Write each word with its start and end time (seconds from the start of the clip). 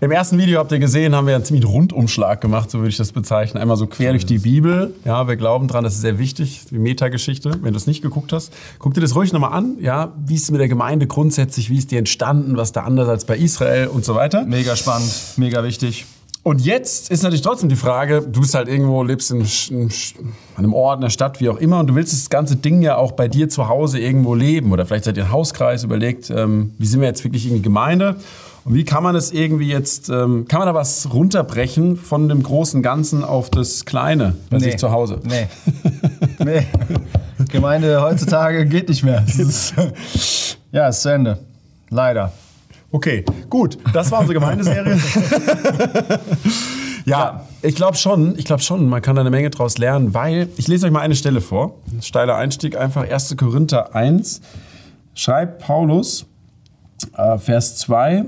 Im 0.00 0.12
ersten 0.12 0.38
Video 0.38 0.60
habt 0.60 0.70
ihr 0.70 0.78
gesehen, 0.78 1.16
haben 1.16 1.26
wir 1.26 1.34
einen 1.34 1.44
ziemlich 1.44 1.66
Rundumschlag 1.66 2.40
gemacht, 2.40 2.70
so 2.70 2.78
würde 2.78 2.90
ich 2.90 2.96
das 2.96 3.10
bezeichnen. 3.10 3.60
Einmal 3.60 3.76
so 3.76 3.88
quer 3.88 4.12
durch 4.12 4.24
die 4.24 4.38
Bibel. 4.38 4.94
Ja, 5.04 5.26
wir 5.26 5.34
glauben 5.34 5.66
dran, 5.66 5.82
das 5.82 5.94
ist 5.94 6.02
sehr 6.02 6.20
wichtig, 6.20 6.66
die 6.70 6.78
Metageschichte. 6.78 7.58
Wenn 7.62 7.72
du 7.72 7.76
es 7.76 7.88
nicht 7.88 8.00
geguckt 8.00 8.32
hast, 8.32 8.52
guck 8.78 8.94
dir 8.94 9.00
das 9.00 9.16
ruhig 9.16 9.32
nochmal 9.32 9.54
an. 9.54 9.76
Ja, 9.80 10.12
wie 10.24 10.36
ist 10.36 10.44
es 10.44 10.50
mit 10.52 10.60
der 10.60 10.68
Gemeinde 10.68 11.08
grundsätzlich, 11.08 11.68
wie 11.68 11.78
ist 11.78 11.90
die 11.90 11.96
entstanden, 11.96 12.56
was 12.56 12.70
da 12.70 12.84
anders 12.84 13.08
als 13.08 13.24
bei 13.24 13.36
Israel 13.36 13.88
und 13.88 14.04
so 14.04 14.14
weiter. 14.14 14.44
Mega 14.44 14.76
spannend, 14.76 15.12
mega 15.36 15.64
wichtig. 15.64 16.06
Und 16.44 16.60
jetzt 16.64 17.10
ist 17.10 17.22
natürlich 17.22 17.42
trotzdem 17.42 17.68
die 17.68 17.76
Frage, 17.76 18.22
du 18.22 18.40
bist 18.40 18.54
halt 18.54 18.68
irgendwo, 18.68 19.02
lebst 19.02 19.30
in, 19.30 19.44
in 19.70 19.90
einem 20.56 20.72
Ort, 20.72 20.98
in 20.98 21.04
einer 21.04 21.10
Stadt, 21.10 21.40
wie 21.40 21.48
auch 21.50 21.58
immer, 21.58 21.80
und 21.80 21.88
du 21.88 21.94
willst 21.94 22.12
das 22.12 22.30
ganze 22.30 22.56
Ding 22.56 22.80
ja 22.80 22.96
auch 22.96 23.12
bei 23.12 23.28
dir 23.28 23.48
zu 23.48 23.68
Hause 23.68 23.98
irgendwo 23.98 24.34
leben. 24.34 24.72
Oder 24.72 24.86
vielleicht 24.86 25.04
seid 25.04 25.16
ihr 25.18 25.24
ein 25.24 25.32
Hauskreis, 25.32 25.84
überlegt, 25.84 26.30
ähm, 26.30 26.72
wie 26.78 26.86
sind 26.86 27.00
wir 27.00 27.08
jetzt 27.08 27.24
wirklich 27.24 27.44
irgendwie 27.44 27.62
Gemeinde? 27.62 28.16
Und 28.64 28.74
wie 28.74 28.84
kann 28.84 29.02
man 29.02 29.14
das 29.14 29.30
irgendwie 29.30 29.68
jetzt, 29.68 30.08
ähm, 30.10 30.46
kann 30.48 30.60
man 30.60 30.66
da 30.68 30.74
was 30.74 31.12
runterbrechen 31.12 31.96
von 31.96 32.28
dem 32.28 32.42
großen 32.42 32.82
Ganzen 32.82 33.24
auf 33.24 33.50
das 33.50 33.84
Kleine 33.84 34.34
bei 34.50 34.58
Nee. 34.58 34.64
sich 34.64 34.76
zu 34.78 34.90
Hause? 34.90 35.20
Nee. 35.24 35.48
nee. 36.44 36.66
Gemeinde 37.50 38.00
heutzutage 38.02 38.66
geht 38.66 38.88
nicht 38.88 39.02
mehr. 39.04 39.24
Es 39.26 39.38
ist, 39.38 39.74
ja, 40.72 40.88
ist 40.88 41.02
zu 41.02 41.08
Ende. 41.10 41.38
Leider. 41.90 42.32
Okay, 42.90 43.24
gut. 43.50 43.78
Das 43.92 44.10
war 44.10 44.20
unsere 44.20 44.34
Gemeindeserie. 44.34 44.98
ja, 47.04 47.46
ich 47.60 47.74
glaube 47.74 47.98
schon, 47.98 48.38
ich 48.38 48.46
glaube 48.46 48.62
schon, 48.62 48.88
man 48.88 49.02
kann 49.02 49.14
da 49.14 49.20
eine 49.20 49.30
Menge 49.30 49.50
draus 49.50 49.76
lernen, 49.76 50.14
weil, 50.14 50.48
ich 50.56 50.68
lese 50.68 50.86
euch 50.86 50.92
mal 50.92 51.00
eine 51.00 51.14
Stelle 51.14 51.42
vor. 51.42 51.74
Steiler 52.00 52.36
Einstieg, 52.36 52.78
einfach 52.78 53.08
1. 53.08 53.36
Korinther 53.36 53.94
1. 53.94 54.40
Schreibt 55.14 55.60
Paulus, 55.62 56.26
äh, 57.14 57.36
Vers 57.36 57.76
2, 57.76 58.24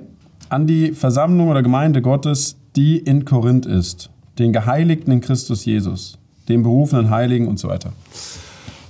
an 0.50 0.66
die 0.66 0.92
Versammlung 0.92 1.48
oder 1.48 1.62
Gemeinde 1.62 2.02
Gottes, 2.02 2.56
die 2.76 2.98
in 2.98 3.24
Korinth 3.24 3.64
ist, 3.64 4.10
den 4.38 4.52
Geheiligten 4.52 5.10
in 5.12 5.20
Christus 5.22 5.64
Jesus, 5.64 6.18
den 6.48 6.62
berufenen 6.62 7.08
Heiligen 7.08 7.48
und 7.48 7.58
so 7.58 7.68
weiter. 7.68 7.92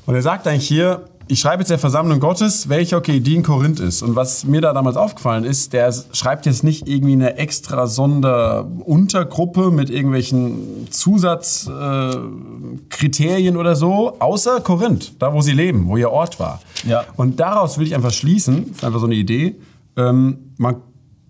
Und 0.06 0.16
er 0.16 0.22
sagt 0.22 0.48
eigentlich 0.48 0.66
hier, 0.66 1.04
ich 1.30 1.40
schreibe 1.40 1.60
jetzt 1.60 1.70
der 1.70 1.78
Versammlung 1.78 2.18
Gottes, 2.18 2.68
welche, 2.68 2.96
okay, 2.96 3.20
die 3.20 3.36
in 3.36 3.44
Korinth 3.44 3.78
ist. 3.78 4.02
Und 4.02 4.16
was 4.16 4.44
mir 4.44 4.60
da 4.60 4.72
damals 4.72 4.96
aufgefallen 4.96 5.44
ist, 5.44 5.72
der 5.72 5.94
schreibt 6.12 6.46
jetzt 6.46 6.64
nicht 6.64 6.88
irgendwie 6.88 7.12
eine 7.12 7.36
extra 7.36 7.86
Sonderuntergruppe 7.86 9.70
mit 9.70 9.90
irgendwelchen 9.90 10.88
Zusatzkriterien 10.90 13.54
äh, 13.54 13.58
oder 13.58 13.76
so, 13.76 14.16
außer 14.18 14.60
Korinth, 14.60 15.12
da 15.20 15.32
wo 15.32 15.40
sie 15.40 15.52
leben, 15.52 15.86
wo 15.86 15.96
ihr 15.96 16.10
Ort 16.10 16.40
war. 16.40 16.60
Ja. 16.84 17.04
Und 17.16 17.38
daraus 17.38 17.78
will 17.78 17.86
ich 17.86 17.94
einfach 17.94 18.10
schließen, 18.10 18.66
das 18.68 18.78
ist 18.78 18.84
einfach 18.84 19.00
so 19.00 19.06
eine 19.06 19.14
Idee, 19.14 19.54
ähm, 19.96 20.54
man 20.56 20.78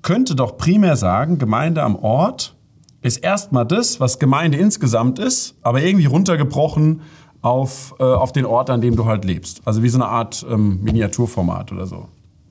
könnte 0.00 0.34
doch 0.34 0.56
primär 0.56 0.96
sagen, 0.96 1.38
Gemeinde 1.38 1.82
am 1.82 1.96
Ort 1.96 2.56
ist 3.02 3.18
erstmal 3.18 3.66
das, 3.66 4.00
was 4.00 4.18
Gemeinde 4.18 4.56
insgesamt 4.58 5.18
ist, 5.18 5.56
aber 5.62 5.82
irgendwie 5.82 6.06
runtergebrochen 6.06 7.00
auf, 7.42 7.94
äh, 7.98 8.02
auf 8.02 8.32
den 8.32 8.44
Ort, 8.44 8.70
an 8.70 8.80
dem 8.80 8.96
du 8.96 9.06
halt 9.06 9.24
lebst. 9.24 9.62
Also 9.64 9.82
wie 9.82 9.88
so 9.88 9.98
eine 9.98 10.06
Art 10.06 10.44
ähm, 10.48 10.82
Miniaturformat 10.82 11.72
oder 11.72 11.86
so. 11.86 12.08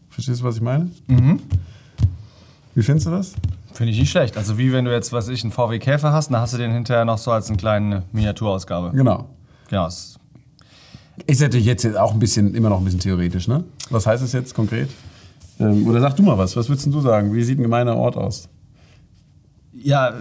Verstehst 0.09 0.41
du, 0.41 0.45
was 0.45 0.55
ich 0.55 0.61
meine? 0.61 0.89
Mhm. 1.07 1.39
Wie 2.75 2.83
findest 2.83 3.07
du 3.07 3.11
das? 3.11 3.33
Finde 3.73 3.93
ich 3.93 3.99
nicht 3.99 4.09
schlecht. 4.09 4.35
Also 4.35 4.57
wie 4.57 4.73
wenn 4.73 4.85
du 4.85 4.91
jetzt, 4.91 5.13
was 5.13 5.27
weiß 5.27 5.33
ich, 5.33 5.43
einen 5.43 5.51
VW 5.51 5.79
Käfer 5.79 6.11
hast, 6.11 6.31
dann 6.31 6.41
hast 6.41 6.53
du 6.53 6.57
den 6.57 6.71
hinterher 6.71 7.05
noch 7.05 7.17
so 7.17 7.31
als 7.31 7.47
eine 7.47 7.57
kleine 7.57 8.03
Miniaturausgabe. 8.11 8.91
Genau. 8.95 9.29
Ja, 9.69 9.87
ist 9.87 10.19
Ist 11.27 11.41
natürlich 11.41 11.65
jetzt 11.65 11.85
auch 11.97 12.13
ein 12.13 12.19
bisschen, 12.19 12.55
immer 12.55 12.69
noch 12.69 12.79
ein 12.79 12.83
bisschen 12.83 12.99
theoretisch, 12.99 13.47
ne? 13.47 13.63
Was 13.89 14.07
heißt 14.07 14.23
das 14.23 14.33
jetzt 14.33 14.53
konkret? 14.53 14.89
Ähm, 15.59 15.87
oder 15.87 16.01
sag 16.01 16.15
du 16.15 16.23
mal 16.23 16.37
was. 16.37 16.55
Was 16.55 16.67
würdest 16.67 16.85
denn 16.87 16.93
du 16.93 17.01
sagen? 17.01 17.33
Wie 17.33 17.43
sieht 17.43 17.59
ein 17.59 17.63
gemeiner 17.63 17.95
Ort 17.95 18.17
aus? 18.17 18.49
Ja, 19.73 20.09
äh, 20.09 20.13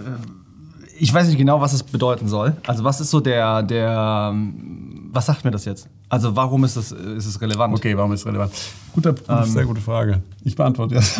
ich 0.99 1.13
weiß 1.13 1.27
nicht 1.27 1.37
genau, 1.37 1.61
was 1.61 1.73
es 1.73 1.83
bedeuten 1.83 2.27
soll. 2.27 2.55
Also 2.67 2.83
was 2.83 2.99
ist 3.01 3.09
so 3.09 3.19
der, 3.19 3.63
der, 3.63 4.29
ähm, 4.31 5.09
was 5.11 5.25
sagt 5.25 5.43
mir 5.45 5.51
das 5.51 5.65
jetzt? 5.65 5.87
Also 6.09 6.35
warum 6.35 6.63
ist 6.63 6.75
es, 6.75 6.91
ist 6.91 7.25
es 7.25 7.41
relevant? 7.41 7.73
Okay, 7.75 7.95
warum 7.95 8.11
ist 8.13 8.21
es 8.21 8.25
relevant? 8.25 8.51
Guter, 8.93 9.13
gute, 9.13 9.45
sehr 9.45 9.65
gute 9.65 9.81
Frage. 9.81 10.21
Ich 10.43 10.55
beantworte 10.55 10.95
das. 10.95 11.19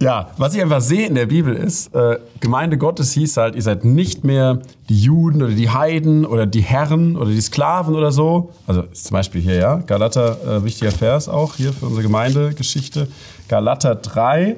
ja, 0.00 0.30
was 0.38 0.54
ich 0.54 0.62
einfach 0.62 0.80
sehe 0.80 1.06
in 1.06 1.14
der 1.14 1.26
Bibel 1.26 1.54
ist, 1.54 1.94
äh, 1.94 2.18
Gemeinde 2.40 2.78
Gottes 2.78 3.12
hieß 3.12 3.36
halt, 3.36 3.54
ihr 3.54 3.62
seid 3.62 3.84
nicht 3.84 4.24
mehr 4.24 4.60
die 4.88 5.00
Juden 5.00 5.42
oder 5.42 5.52
die 5.52 5.70
Heiden 5.70 6.24
oder 6.26 6.46
die 6.46 6.62
Herren 6.62 7.16
oder 7.16 7.30
die 7.30 7.40
Sklaven 7.40 7.94
oder 7.94 8.10
so. 8.12 8.52
Also 8.66 8.82
zum 8.82 9.12
Beispiel 9.12 9.40
hier, 9.40 9.56
ja, 9.56 9.76
Galater, 9.76 10.38
äh, 10.46 10.64
wichtiger 10.64 10.92
Vers 10.92 11.28
auch 11.28 11.54
hier 11.56 11.72
für 11.72 11.86
unsere 11.86 12.02
Gemeindegeschichte. 12.02 13.08
Galater 13.48 13.94
3. 13.94 14.56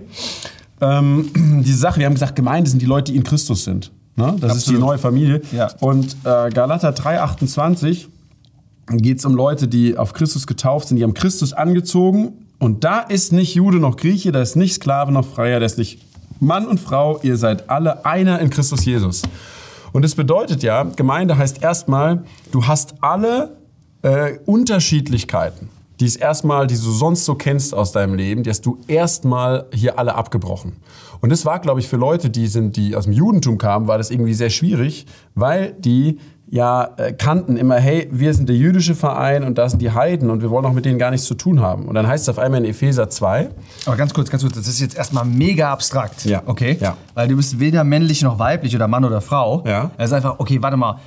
Ähm, 0.81 1.31
diese 1.64 1.78
Sache, 1.78 2.00
wir 2.00 2.06
haben 2.06 2.14
gesagt, 2.14 2.37
Gemeinde 2.37 2.70
sind 2.70 2.81
die 2.82 2.87
Leute, 2.87 3.12
die 3.12 3.19
in 3.19 3.25
Christus 3.25 3.64
sind. 3.64 3.92
Ne? 4.16 4.37
Das 4.41 4.56
ist 4.56 4.66
die 4.66 4.70
Absolut. 4.70 4.81
neue 4.81 4.98
Familie. 4.98 5.42
Ja. 5.53 5.70
Und 5.81 6.16
äh, 6.25 6.50
Galater 6.50 6.91
3,28 6.91 8.06
geht 8.88 9.19
es 9.19 9.25
um 9.25 9.34
Leute, 9.34 9.69
die 9.69 9.97
auf 9.97 10.12
Christus 10.12 10.47
getauft 10.47 10.88
sind, 10.88 10.97
die 10.97 11.03
haben 11.03 11.15
Christus 11.15 11.53
angezogen. 11.53 12.47
Und 12.59 12.84
da 12.84 13.00
ist 13.00 13.32
nicht 13.32 13.54
Jude 13.54 13.78
noch 13.78 13.97
Grieche, 13.97 14.32
da 14.32 14.41
ist 14.41 14.56
nicht 14.56 14.75
Sklave 14.75 15.12
noch 15.12 15.26
Freier, 15.26 15.60
da 15.60 15.66
ist 15.66 15.76
nicht 15.76 16.03
Mann 16.41 16.66
und 16.66 16.81
Frau, 16.81 17.20
ihr 17.22 17.36
seid 17.36 17.69
alle 17.69 18.04
einer 18.04 18.41
in 18.41 18.50
Christus 18.50 18.84
Jesus. 18.84 19.22
Und 19.92 20.03
das 20.03 20.15
bedeutet 20.15 20.62
ja, 20.62 20.82
Gemeinde 20.84 21.36
heißt 21.38 21.62
erstmal, 21.62 22.25
du 22.53 22.66
hast 22.66 22.94
alle 23.00 23.56
äh, 24.03 24.38
Unterschiedlichkeiten, 24.44 25.69
die 26.00 26.06
es 26.06 26.16
erstmal, 26.16 26.66
die 26.66 26.74
du 26.74 26.90
sonst 26.90 27.24
so 27.24 27.34
kennst 27.34 27.74
aus 27.74 27.92
deinem 27.92 28.14
Leben, 28.14 28.42
die 28.42 28.50
hast 28.50 28.66
du 28.66 28.78
erstmal 28.86 29.66
hier 29.72 29.98
alle 29.98 30.14
abgebrochen. 30.14 30.76
Und 31.20 31.30
das 31.30 31.46
war, 31.46 31.58
glaube 31.60 31.80
ich, 31.80 31.88
für 31.88 31.96
Leute, 31.96 32.30
die 32.30 32.46
sind, 32.46 32.76
die 32.76 32.94
aus 32.94 33.04
dem 33.04 33.12
Judentum 33.12 33.58
kamen, 33.58 33.88
war 33.88 33.98
das 33.98 34.10
irgendwie 34.10 34.34
sehr 34.34 34.50
schwierig, 34.50 35.06
weil 35.34 35.72
die 35.78 36.18
ja 36.48 36.90
äh, 36.96 37.12
kannten 37.12 37.56
immer, 37.56 37.76
hey, 37.76 38.08
wir 38.12 38.32
sind 38.32 38.48
der 38.48 38.56
jüdische 38.56 38.94
Verein 38.94 39.42
und 39.42 39.58
da 39.58 39.68
sind 39.68 39.82
die 39.82 39.90
Heiden 39.90 40.30
und 40.30 40.42
wir 40.42 40.50
wollen 40.50 40.64
auch 40.64 40.72
mit 40.72 40.84
denen 40.84 40.98
gar 40.98 41.10
nichts 41.10 41.26
zu 41.26 41.34
tun 41.34 41.60
haben. 41.60 41.86
Und 41.86 41.94
dann 41.94 42.06
heißt 42.06 42.22
es 42.22 42.28
auf 42.28 42.38
einmal 42.38 42.64
in 42.64 42.70
Epheser 42.70 43.10
2, 43.10 43.48
Aber 43.86 43.96
ganz 43.96 44.14
kurz, 44.14 44.30
ganz 44.30 44.42
kurz, 44.42 44.54
das 44.54 44.68
ist 44.68 44.80
jetzt 44.80 44.96
erstmal 44.96 45.24
mega 45.24 45.72
abstrakt. 45.72 46.24
Ja. 46.24 46.42
Okay? 46.46 46.76
Ja. 46.80 46.96
Weil 47.14 47.28
du 47.28 47.36
bist 47.36 47.58
weder 47.58 47.82
männlich 47.82 48.22
noch 48.22 48.38
weiblich 48.38 48.74
oder 48.76 48.86
Mann 48.86 49.04
oder 49.04 49.20
Frau. 49.20 49.64
Ja. 49.66 49.90
Es 49.96 50.06
ist 50.06 50.12
einfach, 50.12 50.38
okay, 50.38 50.62
warte 50.62 50.76
mal. 50.76 51.00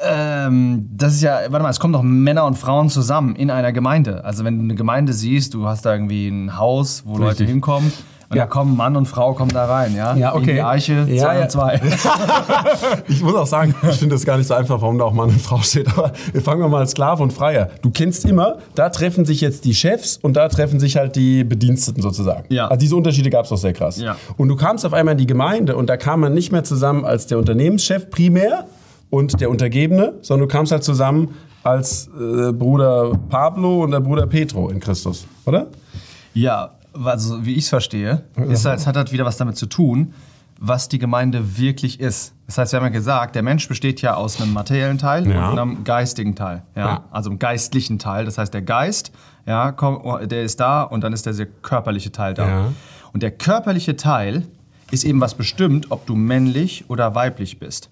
Ähm, 0.00 0.88
das 0.96 1.14
ist 1.14 1.22
ja, 1.22 1.38
warte 1.48 1.62
mal, 1.62 1.70
es 1.70 1.78
kommen 1.80 1.92
doch 1.92 2.02
Männer 2.02 2.44
und 2.46 2.58
Frauen 2.58 2.88
zusammen 2.90 3.36
in 3.36 3.50
einer 3.50 3.72
Gemeinde. 3.72 4.24
Also 4.24 4.44
wenn 4.44 4.58
du 4.58 4.64
eine 4.64 4.74
Gemeinde 4.74 5.12
siehst, 5.12 5.54
du 5.54 5.66
hast 5.66 5.86
da 5.86 5.92
irgendwie 5.92 6.28
ein 6.28 6.58
Haus, 6.58 7.02
wo 7.06 7.16
Leute 7.16 7.30
Richtig. 7.40 7.48
hinkommen 7.50 7.92
und 8.30 8.36
Ja. 8.36 8.44
da 8.44 8.46
kommen 8.48 8.76
Mann 8.76 8.96
und 8.96 9.06
Frau 9.06 9.34
kommen 9.34 9.52
da 9.52 9.66
rein, 9.66 9.94
ja? 9.94 10.16
Ja, 10.16 10.34
okay. 10.34 10.58
In 10.58 11.06
die 11.06 11.14
Ja, 11.14 11.24
2 11.24 11.34
ja. 11.36 11.42
und 11.42 11.50
2. 11.50 11.80
Ich 13.08 13.22
muss 13.22 13.34
auch 13.34 13.46
sagen, 13.46 13.74
ich 13.88 13.96
finde 13.96 14.14
das 14.16 14.24
gar 14.24 14.36
nicht 14.38 14.46
so 14.46 14.54
einfach, 14.54 14.80
warum 14.80 14.98
da 14.98 15.04
auch 15.04 15.12
Mann 15.12 15.28
und 15.28 15.40
Frau 15.40 15.58
steht. 15.58 15.88
Aber 15.96 16.12
wir 16.32 16.40
fangen 16.40 16.60
wir 16.60 16.68
mal 16.68 16.78
als 16.80 16.92
Sklave 16.92 17.22
und 17.22 17.32
Freier. 17.32 17.68
Du 17.82 17.90
kennst 17.90 18.24
immer, 18.24 18.58
da 18.74 18.88
treffen 18.88 19.24
sich 19.24 19.40
jetzt 19.40 19.64
die 19.64 19.74
Chefs 19.74 20.18
und 20.22 20.34
da 20.36 20.48
treffen 20.48 20.80
sich 20.80 20.96
halt 20.96 21.16
die 21.16 21.44
Bediensteten 21.44 22.02
sozusagen. 22.02 22.44
Ja. 22.48 22.66
Also 22.68 22.80
diese 22.80 22.96
Unterschiede 22.96 23.30
gab 23.30 23.44
es 23.44 23.52
auch 23.52 23.58
sehr 23.58 23.72
krass. 23.74 23.98
Ja. 23.98 24.16
Und 24.36 24.48
du 24.48 24.56
kamst 24.56 24.84
auf 24.86 24.92
einmal 24.92 25.12
in 25.12 25.18
die 25.18 25.26
Gemeinde 25.26 25.76
und 25.76 25.88
da 25.88 25.96
kam 25.96 26.20
man 26.20 26.34
nicht 26.34 26.50
mehr 26.50 26.64
zusammen 26.64 27.04
als 27.04 27.26
der 27.26 27.38
Unternehmenschef 27.38 28.10
primär 28.10 28.64
und 29.14 29.40
der 29.40 29.50
Untergebene, 29.50 30.14
sondern 30.22 30.48
du 30.48 30.52
kamst 30.52 30.72
halt 30.72 30.84
zusammen 30.84 31.34
als 31.62 32.08
äh, 32.08 32.52
Bruder 32.52 33.12
Pablo 33.28 33.84
und 33.84 33.90
der 33.92 34.00
Bruder 34.00 34.26
Petro 34.26 34.68
in 34.68 34.80
Christus, 34.80 35.26
oder? 35.46 35.66
Ja, 36.34 36.70
also 37.04 37.44
wie 37.44 37.52
ich 37.54 37.64
es 37.64 37.68
verstehe, 37.68 38.24
ist 38.48 38.64
halt, 38.64 38.78
es 38.80 38.86
hat 38.86 38.96
halt 38.96 39.12
wieder 39.12 39.24
was 39.24 39.36
damit 39.36 39.56
zu 39.56 39.66
tun, 39.66 40.12
was 40.60 40.88
die 40.88 40.98
Gemeinde 40.98 41.58
wirklich 41.58 42.00
ist. 42.00 42.32
Das 42.46 42.58
heißt, 42.58 42.72
wir 42.72 42.78
haben 42.78 42.84
ja 42.86 42.90
gesagt, 42.92 43.34
der 43.34 43.42
Mensch 43.42 43.66
besteht 43.68 44.02
ja 44.02 44.14
aus 44.14 44.40
einem 44.40 44.52
materiellen 44.52 44.98
Teil 44.98 45.26
Ja. 45.28 45.50
und 45.50 45.58
einem 45.58 45.84
geistigen 45.84 46.34
Teil. 46.34 46.62
Ja? 46.76 46.86
Ja. 46.86 47.04
Also 47.10 47.30
einem 47.30 47.38
geistlichen 47.38 47.98
Teil. 47.98 48.24
Das 48.24 48.38
heißt, 48.38 48.52
der 48.54 48.62
Geist, 48.62 49.10
ja, 49.46 49.72
komm, 49.72 50.00
der 50.28 50.42
ist 50.44 50.60
da 50.60 50.82
und 50.82 51.02
dann 51.02 51.12
ist 51.12 51.26
der 51.26 51.34
sehr 51.34 51.46
körperliche 51.62 52.12
Teil 52.12 52.34
da. 52.34 52.46
Ja. 52.46 52.72
Und 53.12 53.22
der 53.22 53.30
körperliche 53.32 53.96
Teil 53.96 54.46
ist 54.90 55.04
eben 55.04 55.20
was 55.20 55.34
bestimmt, 55.34 55.90
ob 55.90 56.06
du 56.06 56.14
männlich 56.14 56.84
oder 56.88 57.14
weiblich 57.14 57.58
bist. 57.58 57.90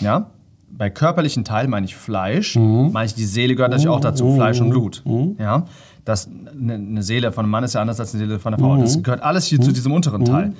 Ja? 0.00 0.30
Bei 0.76 0.90
körperlichen 0.90 1.44
Teil 1.44 1.68
meine 1.68 1.86
ich 1.86 1.94
Fleisch, 1.94 2.56
meine 2.56 3.06
ich 3.06 3.14
die 3.14 3.24
Seele 3.24 3.54
gehört 3.54 3.70
natürlich 3.72 3.88
auch 3.88 4.00
dazu, 4.00 4.34
Fleisch 4.34 4.60
und 4.60 4.70
Blut. 4.70 5.02
Ja? 5.38 5.66
Das, 6.04 6.28
eine, 6.28 6.74
eine 6.74 7.02
Seele 7.02 7.30
von 7.30 7.44
einem 7.44 7.50
Mann 7.52 7.62
ist 7.64 7.74
ja 7.74 7.80
anders 7.80 8.00
als 8.00 8.14
eine 8.14 8.24
Seele 8.24 8.38
von 8.38 8.54
einer 8.54 8.62
Frau. 8.62 8.76
Das 8.76 9.02
gehört 9.02 9.22
alles 9.22 9.46
hier 9.46 9.60
zu 9.60 9.72
diesem 9.72 9.92
unteren 9.92 10.24
Teil. 10.24 10.52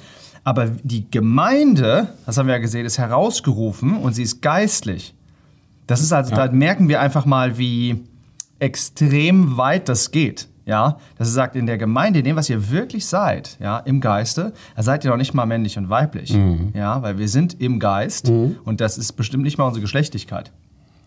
Aber 0.44 0.66
die 0.82 1.10
Gemeinde, 1.10 2.08
das 2.26 2.36
haben 2.36 2.46
wir 2.46 2.54
ja 2.54 2.60
gesehen, 2.60 2.84
ist 2.84 2.98
herausgerufen 2.98 3.96
und 3.96 4.12
sie 4.12 4.22
ist 4.22 4.42
geistlich. 4.42 5.14
Das 5.86 6.00
ist 6.00 6.12
also, 6.12 6.34
da 6.34 6.50
merken 6.50 6.88
wir 6.88 7.00
einfach 7.00 7.26
mal, 7.26 7.58
wie 7.58 8.04
extrem 8.58 9.56
weit 9.56 9.88
das 9.88 10.10
geht. 10.10 10.48
Ja, 10.64 10.98
dass 11.18 11.28
er 11.28 11.32
sagt, 11.32 11.56
in 11.56 11.66
der 11.66 11.76
Gemeinde, 11.76 12.20
in 12.20 12.24
dem, 12.24 12.36
was 12.36 12.48
ihr 12.48 12.70
wirklich 12.70 13.06
seid, 13.06 13.56
ja, 13.60 13.78
im 13.78 14.00
Geiste, 14.00 14.52
da 14.76 14.82
seid 14.84 15.04
ihr 15.04 15.10
noch 15.10 15.16
nicht 15.16 15.34
mal 15.34 15.44
männlich 15.46 15.76
und 15.76 15.90
weiblich. 15.90 16.36
Ja, 16.72 17.02
weil 17.02 17.18
wir 17.18 17.28
sind 17.28 17.60
im 17.60 17.80
Geist 17.80 18.28
und 18.30 18.80
das 18.80 18.96
ist 18.98 19.12
bestimmt 19.14 19.42
nicht 19.42 19.58
mal 19.58 19.64
unsere 19.64 19.80
Geschlechtlichkeit. 19.80 20.52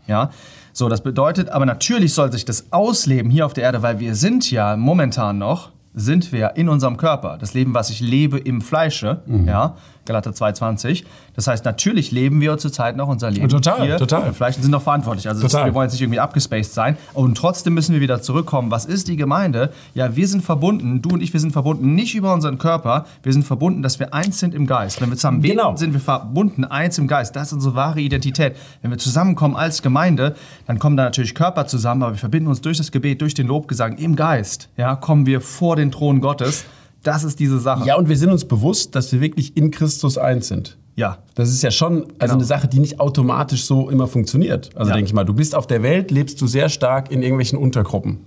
Ja, 0.08 0.30
so, 0.74 0.90
das 0.90 1.02
bedeutet, 1.02 1.50
aber 1.50 1.66
natürlich 1.66 2.14
soll 2.14 2.32
sich 2.32 2.44
das 2.46 2.72
ausleben 2.74 3.32
hier 3.32 3.46
auf 3.46 3.54
der 3.54 3.64
Erde, 3.64 3.82
weil 3.82 4.00
wir 4.00 4.14
sind 4.16 4.52
ja 4.52 4.76
momentan 4.76 5.38
noch 5.38 5.72
sind 5.98 6.34
wir 6.34 6.58
in 6.58 6.68
unserem 6.68 6.98
Körper. 6.98 7.38
Das 7.40 7.54
Leben, 7.54 7.74
was 7.74 7.90
ich 7.90 8.02
lebe 8.02 8.38
im 8.38 8.60
Fleische, 8.60 9.22
Mhm. 9.26 9.48
ja, 9.48 9.78
Galater 10.06 10.32
2,20. 10.32 11.04
Das 11.36 11.48
heißt, 11.48 11.66
natürlich 11.66 12.12
leben 12.12 12.40
wir 12.42 12.58
zurzeit 12.58 12.96
noch 12.96 13.08
unser 13.08 13.32
Leben 13.32 13.50
Total, 13.50 13.84
hier 13.86 13.98
total. 13.98 14.28
und 14.28 14.54
sind 14.54 14.70
noch 14.72 14.82
verantwortlich. 14.82 15.28
Also 15.28 15.42
Total. 15.42 15.66
wir 15.66 15.74
wollen 15.74 15.86
jetzt 15.86 15.94
nicht 15.94 16.02
irgendwie 16.02 16.20
abgespaced 16.20 16.74
sein. 16.74 16.98
Und 17.14 17.38
trotzdem 17.38 17.74
müssen 17.74 17.94
wir 17.94 18.02
wieder 18.02 18.22
zurückkommen. 18.22 18.72
Was 18.72 18.86
ist 18.86 19.08
die 19.08 19.16
Gemeinde? 19.16 19.72
Ja, 19.94 20.16
wir 20.16 20.28
sind 20.28 20.44
verbunden, 20.44 21.02
du 21.02 21.10
und 21.10 21.22
ich, 21.22 21.34
wir 21.34 21.40
sind 21.40 21.52
verbunden, 21.52 21.96
nicht 21.96 22.16
über 22.16 22.34
unseren 22.34 22.58
Körper. 22.58 23.06
Wir 23.24 23.34
sind 23.34 23.44
verbunden, 23.46 23.82
dass 23.82 24.00
wir 24.00 24.14
eins 24.14 24.40
sind 24.40 24.54
im 24.54 24.68
Geist. 24.68 25.02
Wenn 25.02 25.10
wir 25.10 25.16
zusammen 25.18 25.42
beten, 25.42 25.58
Genau. 25.58 25.76
sind 25.76 25.94
wir 25.94 26.00
verbunden, 26.00 26.64
eins 26.66 26.98
im 26.98 27.08
Geist. 27.08 27.36
Das 27.36 27.48
ist 27.48 27.54
unsere 27.54 27.76
wahre 27.76 28.00
Identität. 28.00 28.56
Wenn 28.82 28.92
wir 28.92 28.98
zusammenkommen 28.98 29.56
als 29.56 29.82
Gemeinde, 29.82 30.36
dann 30.68 30.80
kommen 30.80 30.96
da 30.98 31.04
natürlich 31.04 31.36
Körper 31.36 31.68
zusammen, 31.68 32.04
aber 32.04 32.14
wir 32.14 32.20
verbinden 32.20 32.48
uns 32.50 32.62
durch 32.62 32.78
das 32.78 32.92
Gebet, 32.92 33.22
durch 33.22 33.34
den 33.34 33.48
Lobgesang 33.48 33.98
im 33.98 34.16
Geist. 34.16 34.70
Ja, 34.78 34.96
kommen 34.96 35.26
wir 35.26 35.42
vor 35.42 35.76
den 35.76 35.92
Thron 35.92 36.22
Gottes. 36.22 36.66
Das 37.06 37.24
ist 37.24 37.40
diese 37.40 37.60
Sache. 37.60 37.86
Ja, 37.88 37.96
und 37.98 38.10
wir 38.10 38.18
sind 38.18 38.32
uns 38.32 38.46
bewusst, 38.46 38.96
dass 38.96 39.12
wir 39.12 39.22
wirklich 39.22 39.56
in 39.56 39.70
Christus 39.72 40.18
eins 40.18 40.48
sind. 40.48 40.78
Ja. 40.96 41.20
Das 41.36 41.50
ist 41.50 41.62
ja 41.62 41.70
schon 41.72 42.04
also 42.04 42.12
Genau. 42.20 42.34
eine 42.36 42.44
Sache, 42.46 42.68
die 42.68 42.80
nicht 42.80 43.00
automatisch 43.00 43.66
so 43.66 43.90
immer 43.90 44.08
funktioniert. 44.08 44.72
Also 44.76 44.90
Ja. 44.90 44.96
denke 44.96 45.08
ich 45.10 45.14
mal, 45.14 45.24
du 45.24 45.34
bist 45.34 45.54
auf 45.54 45.68
der 45.68 45.84
Welt, 45.84 46.10
lebst 46.10 46.42
du 46.42 46.48
sehr 46.48 46.68
stark 46.70 47.12
in 47.12 47.22
irgendwelchen 47.22 47.58
Untergruppen. 47.60 48.20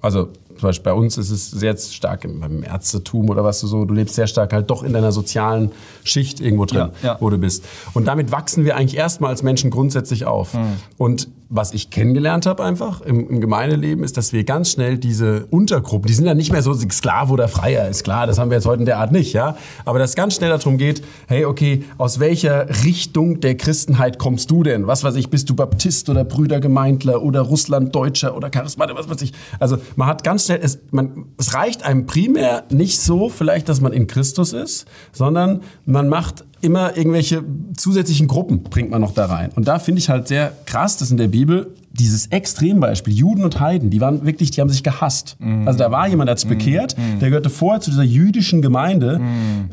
Also 0.00 0.30
zum 0.58 0.68
Beispiel 0.68 0.84
bei 0.84 0.92
uns 0.92 1.18
ist 1.18 1.30
es 1.30 1.50
sehr 1.50 1.76
stark 1.76 2.24
im, 2.24 2.40
beim 2.40 2.62
Ärztetum 2.62 3.30
oder 3.30 3.44
was 3.44 3.60
du 3.60 3.66
so, 3.66 3.84
du 3.84 3.94
lebst 3.94 4.14
sehr 4.14 4.26
stark 4.26 4.52
halt 4.52 4.70
doch 4.70 4.82
in 4.82 4.92
deiner 4.92 5.12
sozialen 5.12 5.72
Schicht 6.04 6.40
irgendwo 6.40 6.64
drin, 6.64 6.90
Ja, 7.02 7.08
ja. 7.10 7.16
wo 7.20 7.30
du 7.30 7.38
bist. 7.38 7.64
Und 7.94 8.06
damit 8.06 8.32
wachsen 8.32 8.64
wir 8.64 8.76
eigentlich 8.76 8.96
erstmal 8.96 9.30
als 9.30 9.42
Menschen 9.42 9.70
grundsätzlich 9.70 10.26
auf. 10.26 10.54
Mhm. 10.54 10.76
Und 10.98 11.28
was 11.54 11.74
ich 11.74 11.90
kennengelernt 11.90 12.46
habe 12.46 12.64
einfach 12.64 13.02
im, 13.02 13.28
im 13.28 13.40
Gemeindeleben, 13.42 14.04
ist, 14.04 14.16
dass 14.16 14.32
wir 14.32 14.44
ganz 14.44 14.70
schnell 14.70 14.96
diese 14.96 15.44
Untergruppen, 15.50 16.06
die 16.06 16.14
sind 16.14 16.24
dann 16.24 16.38
nicht 16.38 16.50
mehr 16.50 16.62
so 16.62 16.72
Sklave 16.72 17.30
oder 17.30 17.46
Freier, 17.46 17.88
ist 17.88 18.04
klar, 18.04 18.26
das 18.26 18.38
haben 18.38 18.50
wir 18.50 18.56
jetzt 18.56 18.66
heute 18.66 18.80
in 18.80 18.86
der 18.86 18.96
Art 18.98 19.12
nicht, 19.12 19.34
ja. 19.34 19.56
Aber 19.84 19.98
dass 19.98 20.14
ganz 20.14 20.34
schnell 20.34 20.48
darum 20.48 20.78
geht, 20.78 21.02
hey, 21.28 21.44
okay, 21.44 21.84
aus 21.98 22.20
welcher 22.20 22.68
Richtung 22.84 23.40
der 23.40 23.54
Christenheit 23.56 24.18
kommst 24.18 24.50
du 24.50 24.62
denn? 24.62 24.86
Was 24.86 25.04
weiß 25.04 25.14
ich, 25.16 25.28
bist 25.28 25.50
du 25.50 25.54
Baptist 25.54 26.08
oder 26.08 26.24
Brüdergemeindler 26.24 27.22
oder 27.22 27.42
Russlanddeutscher 27.42 28.34
oder 28.34 28.48
Charismatiker, 28.48 28.98
was 28.98 29.10
weiß 29.10 29.20
ich. 29.20 29.32
Also 29.58 29.76
man 29.96 30.08
hat 30.08 30.24
ganz 30.24 30.41
schnell, 30.46 30.60
es, 30.62 30.80
man, 30.90 31.26
es 31.38 31.54
reicht 31.54 31.82
einem 31.82 32.06
primär 32.06 32.64
nicht 32.70 33.00
so 33.00 33.28
vielleicht, 33.28 33.68
dass 33.68 33.80
man 33.80 33.92
in 33.92 34.06
Christus 34.06 34.52
ist, 34.52 34.86
sondern 35.12 35.62
man 35.84 36.08
macht 36.08 36.44
immer 36.62 36.96
irgendwelche 36.96 37.44
zusätzlichen 37.76 38.28
Gruppen 38.28 38.62
bringt 38.62 38.90
man 38.90 39.00
noch 39.00 39.12
da 39.12 39.26
rein. 39.26 39.50
Und 39.54 39.68
da 39.68 39.78
finde 39.78 39.98
ich 40.00 40.08
halt 40.08 40.28
sehr 40.28 40.52
krass, 40.64 40.96
dass 40.96 41.10
in 41.10 41.16
der 41.16 41.28
Bibel 41.28 41.74
dieses 41.94 42.28
Extrembeispiel, 42.28 43.12
Juden 43.12 43.44
und 43.44 43.60
Heiden, 43.60 43.90
die 43.90 44.00
waren 44.00 44.24
wirklich, 44.24 44.50
die 44.50 44.62
haben 44.62 44.70
sich 44.70 44.82
gehasst. 44.82 45.36
Also 45.66 45.78
da 45.78 45.90
war 45.90 46.08
jemand, 46.08 46.28
der 46.28 46.32
hat 46.32 46.38
sich 46.38 46.48
bekehrt, 46.48 46.96
der 47.20 47.28
gehörte 47.28 47.50
vorher 47.50 47.82
zu 47.82 47.90
dieser 47.90 48.02
jüdischen 48.02 48.62
Gemeinde. 48.62 49.20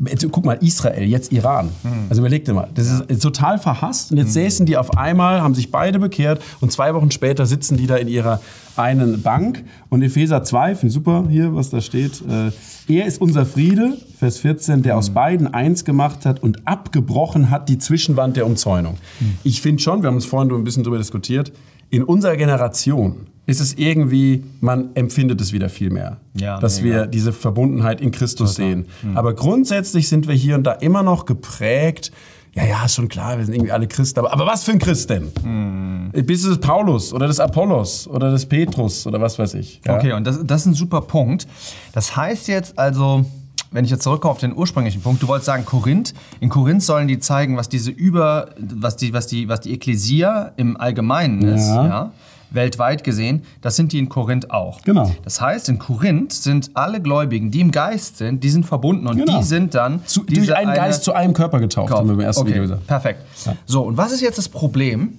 Jetzt, 0.06 0.26
guck 0.30 0.44
mal, 0.44 0.58
Israel, 0.60 1.04
jetzt 1.08 1.32
Iran. 1.32 1.70
Also 2.10 2.20
überleg 2.20 2.44
dir 2.44 2.52
mal, 2.52 2.68
das 2.74 3.00
ist 3.08 3.22
total 3.22 3.58
verhasst 3.58 4.12
und 4.12 4.18
jetzt 4.18 4.34
säßen 4.34 4.66
die 4.66 4.76
auf 4.76 4.98
einmal, 4.98 5.40
haben 5.40 5.54
sich 5.54 5.70
beide 5.70 5.98
bekehrt 5.98 6.42
und 6.60 6.70
zwei 6.70 6.92
Wochen 6.94 7.10
später 7.10 7.46
sitzen 7.46 7.78
die 7.78 7.86
da 7.86 7.96
in 7.96 8.08
ihrer 8.08 8.40
einen 8.76 9.22
Bank 9.22 9.64
und 9.88 10.02
Epheser 10.02 10.42
2, 10.44 10.74
finde 10.74 10.86
ich 10.88 10.94
super 10.94 11.24
hier, 11.28 11.54
was 11.54 11.70
da 11.70 11.80
steht. 11.80 12.22
Äh, 12.28 12.50
er 12.94 13.06
ist 13.06 13.20
unser 13.20 13.46
Friede, 13.46 13.96
Vers 14.20 14.36
14, 14.40 14.82
der 14.82 14.98
aus 14.98 15.08
beiden 15.08 15.46
eins 15.54 15.86
gemacht 15.86 16.26
hat 16.26 16.42
und 16.42 16.68
abgebrochen 16.68 17.48
hat 17.48 17.70
die 17.70 17.78
Zwischenwand 17.78 18.36
der 18.36 18.44
Umzäunung. 18.44 18.98
Ich 19.44 19.62
finde 19.62 19.82
schon, 19.82 20.02
wir 20.02 20.08
haben 20.08 20.16
uns 20.16 20.26
vorhin 20.26 20.52
ein 20.52 20.62
bisschen 20.62 20.82
darüber 20.82 20.98
diskutiert, 20.98 21.52
in 21.88 22.02
unserer 22.04 22.36
Generation 22.36 23.28
ist 23.46 23.60
es 23.60 23.72
irgendwie, 23.78 24.44
man 24.60 24.90
empfindet 24.94 25.40
es 25.40 25.54
wieder 25.54 25.70
viel 25.70 25.88
mehr. 25.88 26.18
Ja, 26.34 26.60
dass 26.60 26.82
mega. 26.82 26.94
wir 26.94 27.06
diese 27.06 27.32
Verbundenheit 27.32 28.02
in 28.02 28.10
Christus 28.10 28.56
sehen. 28.56 28.84
Aber 29.14 29.32
grundsätzlich 29.32 30.06
sind 30.10 30.28
wir 30.28 30.34
hier 30.34 30.54
und 30.54 30.64
da 30.64 30.72
immer 30.72 31.02
noch 31.02 31.24
geprägt. 31.24 32.12
Ja, 32.52 32.66
ja, 32.66 32.84
ist 32.84 32.96
schon 32.96 33.08
klar, 33.08 33.38
wir 33.38 33.44
sind 33.46 33.54
irgendwie 33.54 33.72
alle 33.72 33.88
Christen. 33.88 34.18
Aber, 34.18 34.34
aber 34.34 34.44
was 34.44 34.64
für 34.64 34.72
ein 34.72 34.78
Christ 34.78 35.08
denn? 35.08 35.30
Bist 36.12 36.44
du 36.44 36.50
des 36.50 36.58
Paulus 36.58 37.14
oder 37.14 37.26
des 37.26 37.40
Apollos 37.40 38.06
oder 38.06 38.30
des 38.30 38.44
Petrus 38.44 39.06
oder 39.06 39.18
was 39.18 39.38
weiß 39.38 39.54
ich? 39.54 39.80
Ja? 39.86 39.96
Okay, 39.96 40.12
und 40.12 40.26
das, 40.26 40.40
das 40.44 40.60
ist 40.60 40.66
ein 40.66 40.74
super 40.74 41.00
Punkt. 41.00 41.46
Das 41.94 42.14
heißt 42.14 42.48
jetzt 42.48 42.78
also, 42.78 43.24
wenn 43.70 43.84
ich 43.84 43.90
jetzt 43.90 44.02
zurückkomme 44.02 44.32
auf 44.32 44.38
den 44.38 44.54
ursprünglichen 44.56 45.00
Punkt, 45.02 45.22
du 45.22 45.28
wolltest 45.28 45.46
sagen 45.46 45.64
Korinth. 45.64 46.12
In 46.40 46.48
Korinth 46.48 46.82
sollen 46.82 47.06
die 47.08 47.18
zeigen, 47.20 47.56
was 47.56 47.68
diese 47.68 47.90
über, 47.90 48.50
was 48.58 48.96
die, 48.96 49.12
was 49.12 49.26
die, 49.26 49.48
was 49.48 49.60
die 49.60 49.72
Ekklesia 49.74 50.52
im 50.56 50.76
Allgemeinen 50.76 51.42
ist, 51.42 51.68
Ja. 51.68 51.86
ja. 51.86 52.12
Weltweit 52.52 53.04
gesehen, 53.04 53.44
das 53.60 53.76
sind 53.76 53.92
die 53.92 54.00
in 54.00 54.08
Korinth 54.08 54.50
auch. 54.50 54.82
Genau. 54.82 55.14
Das 55.22 55.40
heißt, 55.40 55.68
in 55.68 55.78
Korinth 55.78 56.32
sind 56.32 56.72
alle 56.74 57.00
Gläubigen, 57.00 57.52
die 57.52 57.60
im 57.60 57.70
Geist 57.70 58.16
sind, 58.18 58.42
die 58.42 58.50
sind 58.50 58.66
verbunden 58.66 59.06
und 59.06 59.18
Genau. 59.18 59.38
die 59.38 59.44
sind 59.44 59.72
dann 59.76 60.04
Zu, 60.04 60.24
durch 60.24 60.52
einen 60.56 60.70
eine- 60.70 60.76
Geist 60.76 61.04
zu 61.04 61.12
einem 61.12 61.32
Körper 61.32 61.60
getauft, 61.60 61.92
haben 61.94 62.08
wir 62.08 62.14
im 62.14 62.18
ersten 62.20 62.40
okay, 62.42 62.50
Video 62.50 62.62
gesagt. 62.62 62.88
Perfekt. 62.88 63.20
So, 63.66 63.82
und 63.82 63.96
was 63.96 64.10
ist 64.10 64.20
jetzt 64.20 64.36
das 64.38 64.48
Problem? 64.48 65.16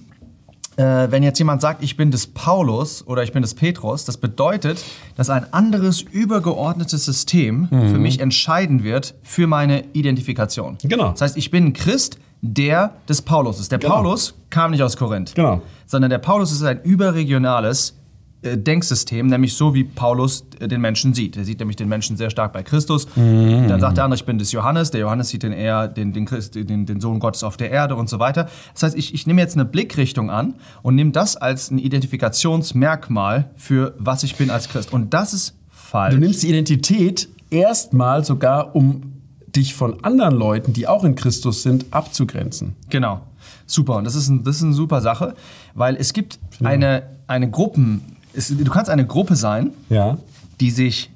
Äh, 0.76 1.10
wenn 1.10 1.22
jetzt 1.22 1.38
jemand 1.38 1.60
sagt, 1.60 1.82
ich 1.82 1.96
bin 1.96 2.10
des 2.10 2.26
Paulus 2.26 3.06
oder 3.06 3.22
ich 3.22 3.32
bin 3.32 3.42
des 3.42 3.54
Petrus, 3.54 4.04
das 4.04 4.16
bedeutet, 4.16 4.82
dass 5.16 5.28
ein 5.28 5.52
anderes 5.52 6.00
übergeordnetes 6.00 7.04
System 7.04 7.68
für 7.68 7.98
mich 7.98 8.20
entscheiden 8.20 8.82
wird 8.82 9.14
für 9.22 9.46
meine 9.46 9.84
Identifikation. 9.92 10.78
Genau. 10.82 11.10
Das 11.10 11.20
heißt, 11.20 11.36
ich 11.36 11.50
bin 11.50 11.66
ein 11.66 11.72
Christ, 11.74 12.18
der 12.40 12.94
des 13.08 13.22
Paulus 13.22 13.60
ist. 13.60 13.70
Der 13.70 13.78
Genau. 13.78 13.96
Paulus 13.96 14.34
kam 14.50 14.70
nicht 14.72 14.82
aus 14.82 14.96
Korinth. 14.96 15.34
Genau. 15.34 15.62
Sondern 15.86 16.10
der 16.10 16.18
Paulus 16.18 16.50
ist 16.52 16.62
ein 16.62 16.80
überregionales 16.82 17.94
Denksystem, 18.42 19.26
nämlich 19.28 19.54
so 19.54 19.74
wie 19.74 19.84
Paulus 19.84 20.44
äh, 20.58 20.68
den 20.68 20.80
Menschen 20.80 21.14
sieht. 21.14 21.36
Er 21.36 21.44
sieht 21.44 21.60
nämlich 21.60 21.76
den 21.76 21.88
Menschen 21.88 22.16
sehr 22.16 22.30
stark 22.30 22.52
bei 22.52 22.62
Christus. 22.62 23.06
Mhm. 23.16 23.68
Dann 23.68 23.80
sagt 23.80 23.96
der 23.96 24.04
andere, 24.04 24.16
ich 24.16 24.24
bin 24.24 24.38
des 24.38 24.52
Johannes. 24.52 24.90
Der 24.90 25.00
Johannes 25.00 25.28
sieht 25.28 25.42
den 25.42 25.52
eher 25.52 25.88
den, 25.88 26.12
den, 26.12 26.26
Christ, 26.26 26.54
den, 26.54 26.86
den 26.86 27.00
Sohn 27.00 27.20
Gottes 27.20 27.44
auf 27.44 27.56
der 27.56 27.70
Erde 27.70 27.94
und 27.96 28.08
so 28.08 28.18
weiter. 28.18 28.48
Das 28.74 28.82
heißt, 28.82 28.96
ich, 28.96 29.14
ich 29.14 29.26
nehme 29.26 29.40
jetzt 29.40 29.54
eine 29.54 29.64
Blickrichtung 29.64 30.30
an 30.30 30.54
und 30.82 30.94
nehme 30.94 31.12
das 31.12 31.36
als 31.36 31.70
ein 31.70 31.78
Identifikationsmerkmal 31.78 33.50
für 33.56 33.94
was 33.98 34.22
ich 34.22 34.36
bin 34.36 34.50
als 34.50 34.68
Christ. 34.68 34.92
Und 34.92 35.14
das 35.14 35.34
ist 35.34 35.54
falsch. 35.70 36.14
Du 36.14 36.20
nimmst 36.20 36.42
die 36.42 36.48
Identität 36.48 37.28
erstmal 37.50 38.24
sogar, 38.24 38.74
um 38.74 39.12
dich 39.54 39.74
von 39.74 40.02
anderen 40.02 40.34
Leuten, 40.34 40.72
die 40.72 40.88
auch 40.88 41.04
in 41.04 41.14
Christus 41.14 41.62
sind, 41.62 41.86
abzugrenzen. 41.90 42.74
Genau. 42.88 43.20
Super. 43.66 43.96
Und 43.96 44.04
das 44.04 44.14
ist, 44.14 44.28
ein, 44.28 44.44
das 44.44 44.56
ist 44.56 44.62
eine 44.62 44.72
super 44.72 45.00
Sache, 45.00 45.34
weil 45.74 45.96
es 45.96 46.12
gibt 46.12 46.38
eine, 46.62 47.04
eine 47.26 47.50
Gruppen, 47.50 48.02
es, 48.34 48.48
du 48.48 48.70
kannst 48.70 48.90
eine 48.90 49.06
Gruppe 49.06 49.36
sein, 49.36 49.70
Ja. 49.88 50.18
die 50.60 50.70
sich 50.70 51.10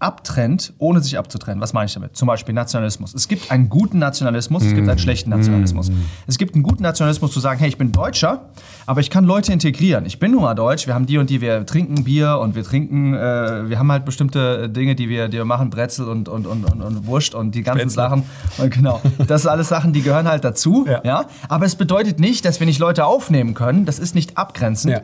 abtrennt, 0.00 0.74
ohne 0.78 1.00
sich 1.00 1.18
abzutrennen. 1.18 1.60
Was 1.60 1.72
meine 1.72 1.86
ich 1.86 1.94
damit? 1.94 2.16
Zum 2.16 2.28
Beispiel 2.28 2.54
Nationalismus. 2.54 3.14
Es 3.14 3.26
gibt 3.26 3.50
einen 3.50 3.68
guten 3.68 3.98
Nationalismus, 3.98 4.62
es 4.64 4.72
gibt 4.72 4.88
einen 4.88 4.98
schlechten 5.00 5.28
Nationalismus. 5.30 5.90
Es 6.28 6.38
gibt 6.38 6.54
einen 6.54 6.62
guten 6.62 6.84
Nationalismus 6.84 7.32
zu 7.32 7.40
sagen, 7.40 7.58
hey, 7.58 7.68
ich 7.68 7.78
bin 7.78 7.90
Deutscher, 7.90 8.48
aber 8.86 9.00
ich 9.00 9.10
kann 9.10 9.24
Leute 9.24 9.52
integrieren. 9.52 10.06
Ich 10.06 10.20
bin 10.20 10.30
nun 10.30 10.42
mal 10.42 10.54
Deutsch, 10.54 10.86
wir 10.86 10.94
haben 10.94 11.06
die 11.06 11.18
und 11.18 11.30
die, 11.30 11.40
wir 11.40 11.66
trinken 11.66 12.04
Bier 12.04 12.38
und 12.40 12.54
wir 12.54 12.62
trinken, 12.62 13.12
äh, 13.14 13.68
wir 13.68 13.76
haben 13.80 13.90
halt 13.90 14.04
bestimmte 14.04 14.68
Dinge, 14.68 14.94
die 14.94 15.08
wir, 15.08 15.26
die 15.26 15.36
wir 15.38 15.44
machen, 15.44 15.68
Brezel 15.68 16.06
und, 16.06 16.28
und, 16.28 16.46
und, 16.46 16.64
und, 16.64 16.80
und 16.80 17.06
Wurst 17.08 17.34
und 17.34 17.56
die 17.56 17.62
ganzen 17.64 17.90
Spätzle. 17.90 18.02
Sachen. 18.02 18.22
Und 18.58 18.70
genau, 18.72 19.02
das 19.26 19.42
sind 19.42 19.50
alles 19.50 19.68
Sachen, 19.68 19.92
die 19.92 20.02
gehören 20.02 20.28
halt 20.28 20.44
dazu. 20.44 20.86
Ja. 20.88 21.00
Ja. 21.02 21.24
Aber 21.48 21.66
es 21.66 21.74
bedeutet 21.74 22.20
nicht, 22.20 22.44
dass 22.44 22.60
wir 22.60 22.68
nicht 22.68 22.78
Leute 22.78 23.04
aufnehmen 23.04 23.54
können. 23.54 23.84
Das 23.84 23.98
ist 23.98 24.14
nicht 24.14 24.38
abgrenzend. 24.38 24.92
Ja. 24.94 25.00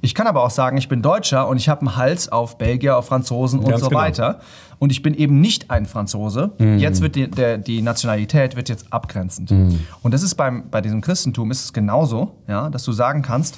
Ich 0.00 0.14
kann 0.14 0.26
aber 0.26 0.44
auch 0.44 0.50
sagen, 0.50 0.76
ich 0.76 0.88
bin 0.88 1.02
Deutscher 1.02 1.48
und 1.48 1.56
ich 1.56 1.68
habe 1.68 1.80
einen 1.82 1.96
Hals 1.96 2.28
auf 2.28 2.58
Belgier, 2.58 2.96
auf 2.96 3.06
Franzosen 3.06 3.60
und 3.60 3.68
Ganz 3.68 3.82
so 3.82 3.88
genau. 3.88 4.00
weiter. 4.00 4.40
Und 4.78 4.92
ich 4.92 5.02
bin 5.02 5.14
eben 5.14 5.40
nicht 5.40 5.70
ein 5.70 5.86
Franzose. 5.86 6.52
Mhm. 6.58 6.78
Jetzt 6.78 7.00
wird 7.00 7.16
die, 7.16 7.28
der, 7.28 7.58
die 7.58 7.82
Nationalität 7.82 8.54
wird 8.54 8.68
jetzt 8.68 8.92
abgrenzend. 8.92 9.50
Mhm. 9.50 9.80
Und 10.02 10.14
das 10.14 10.22
ist 10.22 10.36
beim, 10.36 10.70
bei 10.70 10.80
diesem 10.80 11.00
Christentum 11.00 11.50
ist 11.50 11.64
es 11.64 11.72
genauso, 11.72 12.36
ja, 12.46 12.70
dass 12.70 12.84
du 12.84 12.92
sagen 12.92 13.22
kannst, 13.22 13.56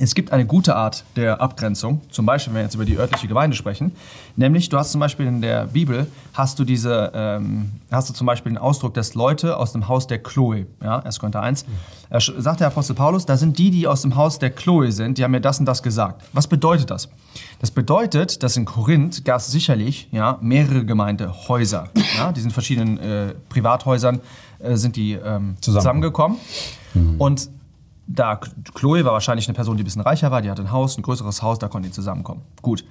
es 0.00 0.14
gibt 0.14 0.32
eine 0.32 0.46
gute 0.46 0.76
Art 0.76 1.04
der 1.16 1.40
Abgrenzung, 1.40 2.00
zum 2.10 2.24
Beispiel, 2.24 2.52
wenn 2.54 2.60
wir 2.60 2.64
jetzt 2.64 2.74
über 2.76 2.84
die 2.84 2.96
örtliche 2.96 3.26
Gemeinde 3.26 3.56
sprechen, 3.56 3.92
nämlich 4.36 4.68
du 4.68 4.78
hast 4.78 4.92
zum 4.92 5.00
Beispiel 5.00 5.26
in 5.26 5.40
der 5.40 5.66
Bibel, 5.66 6.06
hast 6.34 6.58
du 6.58 6.64
diese, 6.64 7.10
ähm, 7.14 7.72
hast 7.90 8.08
du 8.08 8.14
zum 8.14 8.26
Beispiel 8.26 8.52
den 8.52 8.58
Ausdruck, 8.58 8.94
dass 8.94 9.14
Leute 9.14 9.56
aus 9.56 9.72
dem 9.72 9.88
Haus 9.88 10.06
der 10.06 10.18
Chloe, 10.22 10.66
ja, 10.82 11.00
1. 11.00 11.18
Korinther 11.18 11.42
1, 11.42 11.64
äh, 12.10 12.16
sch- 12.18 12.40
sagt 12.40 12.60
der 12.60 12.68
Apostel 12.68 12.94
Paulus, 12.94 13.26
da 13.26 13.36
sind 13.36 13.58
die, 13.58 13.70
die 13.70 13.86
aus 13.88 14.02
dem 14.02 14.14
Haus 14.14 14.38
der 14.38 14.50
Chloe 14.50 14.92
sind, 14.92 15.18
die 15.18 15.24
haben 15.24 15.32
mir 15.32 15.40
das 15.40 15.58
und 15.58 15.66
das 15.66 15.82
gesagt. 15.82 16.22
Was 16.32 16.46
bedeutet 16.46 16.90
das? 16.90 17.08
Das 17.60 17.70
bedeutet, 17.72 18.42
dass 18.42 18.56
in 18.56 18.64
Korinth 18.64 19.24
gab 19.24 19.38
es 19.40 19.48
sicherlich 19.50 20.08
ja, 20.12 20.38
mehrere 20.40 20.84
Gemeindehäuser, 20.84 21.88
ja, 22.16 22.30
die 22.32 22.40
sind 22.40 22.52
verschiedenen 22.52 22.98
äh, 22.98 23.34
Privathäusern, 23.48 24.20
äh, 24.60 24.76
sind 24.76 24.94
die 24.96 25.12
ähm, 25.14 25.56
zusammengekommen. 25.60 26.38
Und 27.18 27.50
da 28.08 28.40
Chloe 28.74 29.04
war 29.04 29.12
wahrscheinlich 29.12 29.46
eine 29.46 29.54
Person, 29.54 29.76
die 29.76 29.82
ein 29.82 29.84
bisschen 29.84 30.02
reicher 30.02 30.30
war, 30.30 30.42
die 30.42 30.50
hatte 30.50 30.62
ein 30.62 30.72
Haus, 30.72 30.96
ein 30.98 31.02
größeres 31.02 31.42
Haus, 31.42 31.58
da 31.58 31.68
konnten 31.68 31.88
die 31.88 31.92
zusammenkommen. 31.92 32.42
Gut. 32.62 32.84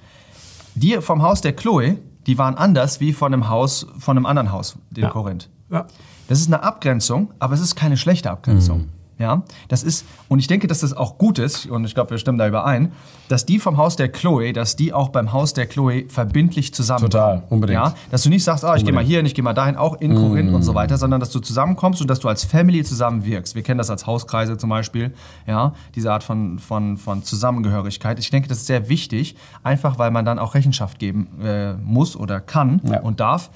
Die 0.74 1.00
vom 1.00 1.22
Haus 1.22 1.40
der 1.40 1.54
Chloe, 1.54 1.98
die 2.26 2.38
waren 2.38 2.54
anders 2.54 3.00
wie 3.00 3.12
von 3.12 3.32
einem 3.34 3.48
Haus, 3.48 3.86
von 3.98 4.16
einem 4.16 4.26
anderen 4.26 4.52
Haus 4.52 4.76
in 4.94 5.02
Ja. 5.02 5.10
Korinth. 5.10 5.48
Ja. 5.70 5.86
Das 6.28 6.38
ist 6.40 6.46
eine 6.46 6.62
Abgrenzung, 6.62 7.32
aber 7.38 7.54
es 7.54 7.60
ist 7.60 7.74
keine 7.74 7.96
schlechte 7.96 8.30
Abgrenzung. 8.30 8.88
Ja, 9.18 9.42
das 9.66 9.82
ist, 9.82 10.04
und 10.28 10.38
ich 10.38 10.46
denke, 10.46 10.68
dass 10.68 10.80
das 10.80 10.92
auch 10.96 11.18
gut 11.18 11.38
ist, 11.40 11.66
und 11.66 11.84
ich 11.84 11.94
glaube, 11.94 12.10
wir 12.10 12.18
stimmen 12.18 12.38
da 12.38 12.46
überein, 12.46 12.92
dass 13.28 13.44
die 13.44 13.58
vom 13.58 13.76
Haus 13.76 13.96
der 13.96 14.08
Chloe, 14.10 14.52
dass 14.52 14.76
die 14.76 14.92
auch 14.92 15.08
beim 15.08 15.32
Haus 15.32 15.54
der 15.54 15.66
Chloe 15.66 16.04
verbindlich 16.08 16.72
zusammenkommen. 16.72 17.10
Total, 17.10 17.42
unbedingt. 17.50 17.74
Ja, 17.74 17.94
dass 18.10 18.22
du 18.22 18.28
nicht 18.28 18.44
sagst, 18.44 18.64
ah, 18.64 18.76
ich 18.76 18.84
gehe 18.84 18.92
mal 18.92 19.02
hier, 19.02 19.22
ich 19.24 19.34
gehe 19.34 19.42
mal 19.42 19.54
dahin, 19.54 19.76
auch 19.76 20.00
in 20.00 20.14
Korinth 20.14 20.52
und 20.54 20.62
so 20.62 20.74
weiter, 20.74 20.96
sondern 20.98 21.18
dass 21.20 21.30
du 21.30 21.40
zusammenkommst 21.40 22.00
und 22.00 22.08
dass 22.08 22.20
du 22.20 22.28
als 22.28 22.44
Family 22.44 22.84
zusammen 22.84 23.24
wirkst. 23.24 23.54
Wir 23.56 23.62
kennen 23.62 23.78
das 23.78 23.90
als 23.90 24.06
Hauskreise 24.06 24.56
zum 24.56 24.70
Beispiel, 24.70 25.12
ja, 25.46 25.74
diese 25.96 26.12
Art 26.12 26.22
von, 26.22 26.58
von, 26.60 26.96
von 26.96 27.22
Zusammengehörigkeit. 27.24 28.18
Ich 28.20 28.30
denke, 28.30 28.48
das 28.48 28.58
ist 28.58 28.66
sehr 28.66 28.88
wichtig, 28.88 29.36
einfach 29.64 29.98
weil 29.98 30.10
man 30.12 30.24
dann 30.24 30.38
auch 30.38 30.54
Rechenschaft 30.54 30.98
geben 30.98 31.26
äh, 31.42 31.72
muss 31.74 32.14
oder 32.16 32.40
kann 32.40 32.80
Ja. 32.84 33.00
und 33.00 33.20
darf. 33.20 33.50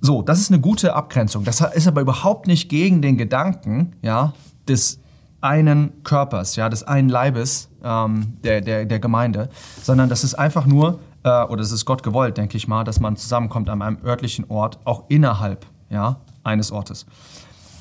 So, 0.00 0.22
das 0.22 0.38
ist 0.38 0.50
eine 0.50 0.60
gute 0.60 0.94
Abgrenzung. 0.94 1.44
Das 1.44 1.60
ist 1.60 1.88
aber 1.88 2.00
überhaupt 2.00 2.46
nicht 2.46 2.68
gegen 2.68 3.02
den 3.02 3.16
Gedanken 3.16 3.96
ja, 4.02 4.32
des 4.68 5.00
einen 5.40 6.02
Körpers, 6.04 6.56
ja, 6.56 6.68
des 6.68 6.82
einen 6.84 7.08
Leibes 7.08 7.68
ähm, 7.82 8.34
der, 8.42 8.60
der, 8.60 8.84
der 8.84 8.98
Gemeinde, 8.98 9.48
sondern 9.82 10.08
das 10.08 10.24
ist 10.24 10.34
einfach 10.34 10.66
nur, 10.66 10.98
äh, 11.22 11.44
oder 11.44 11.62
es 11.62 11.72
ist 11.72 11.84
Gott 11.84 12.02
gewollt, 12.02 12.36
denke 12.36 12.56
ich 12.56 12.68
mal, 12.68 12.84
dass 12.84 13.00
man 13.00 13.16
zusammenkommt 13.16 13.70
an 13.70 13.82
einem 13.82 13.98
örtlichen 14.04 14.46
Ort, 14.48 14.78
auch 14.84 15.04
innerhalb 15.08 15.66
ja, 15.90 16.20
eines 16.42 16.72
Ortes. 16.72 17.06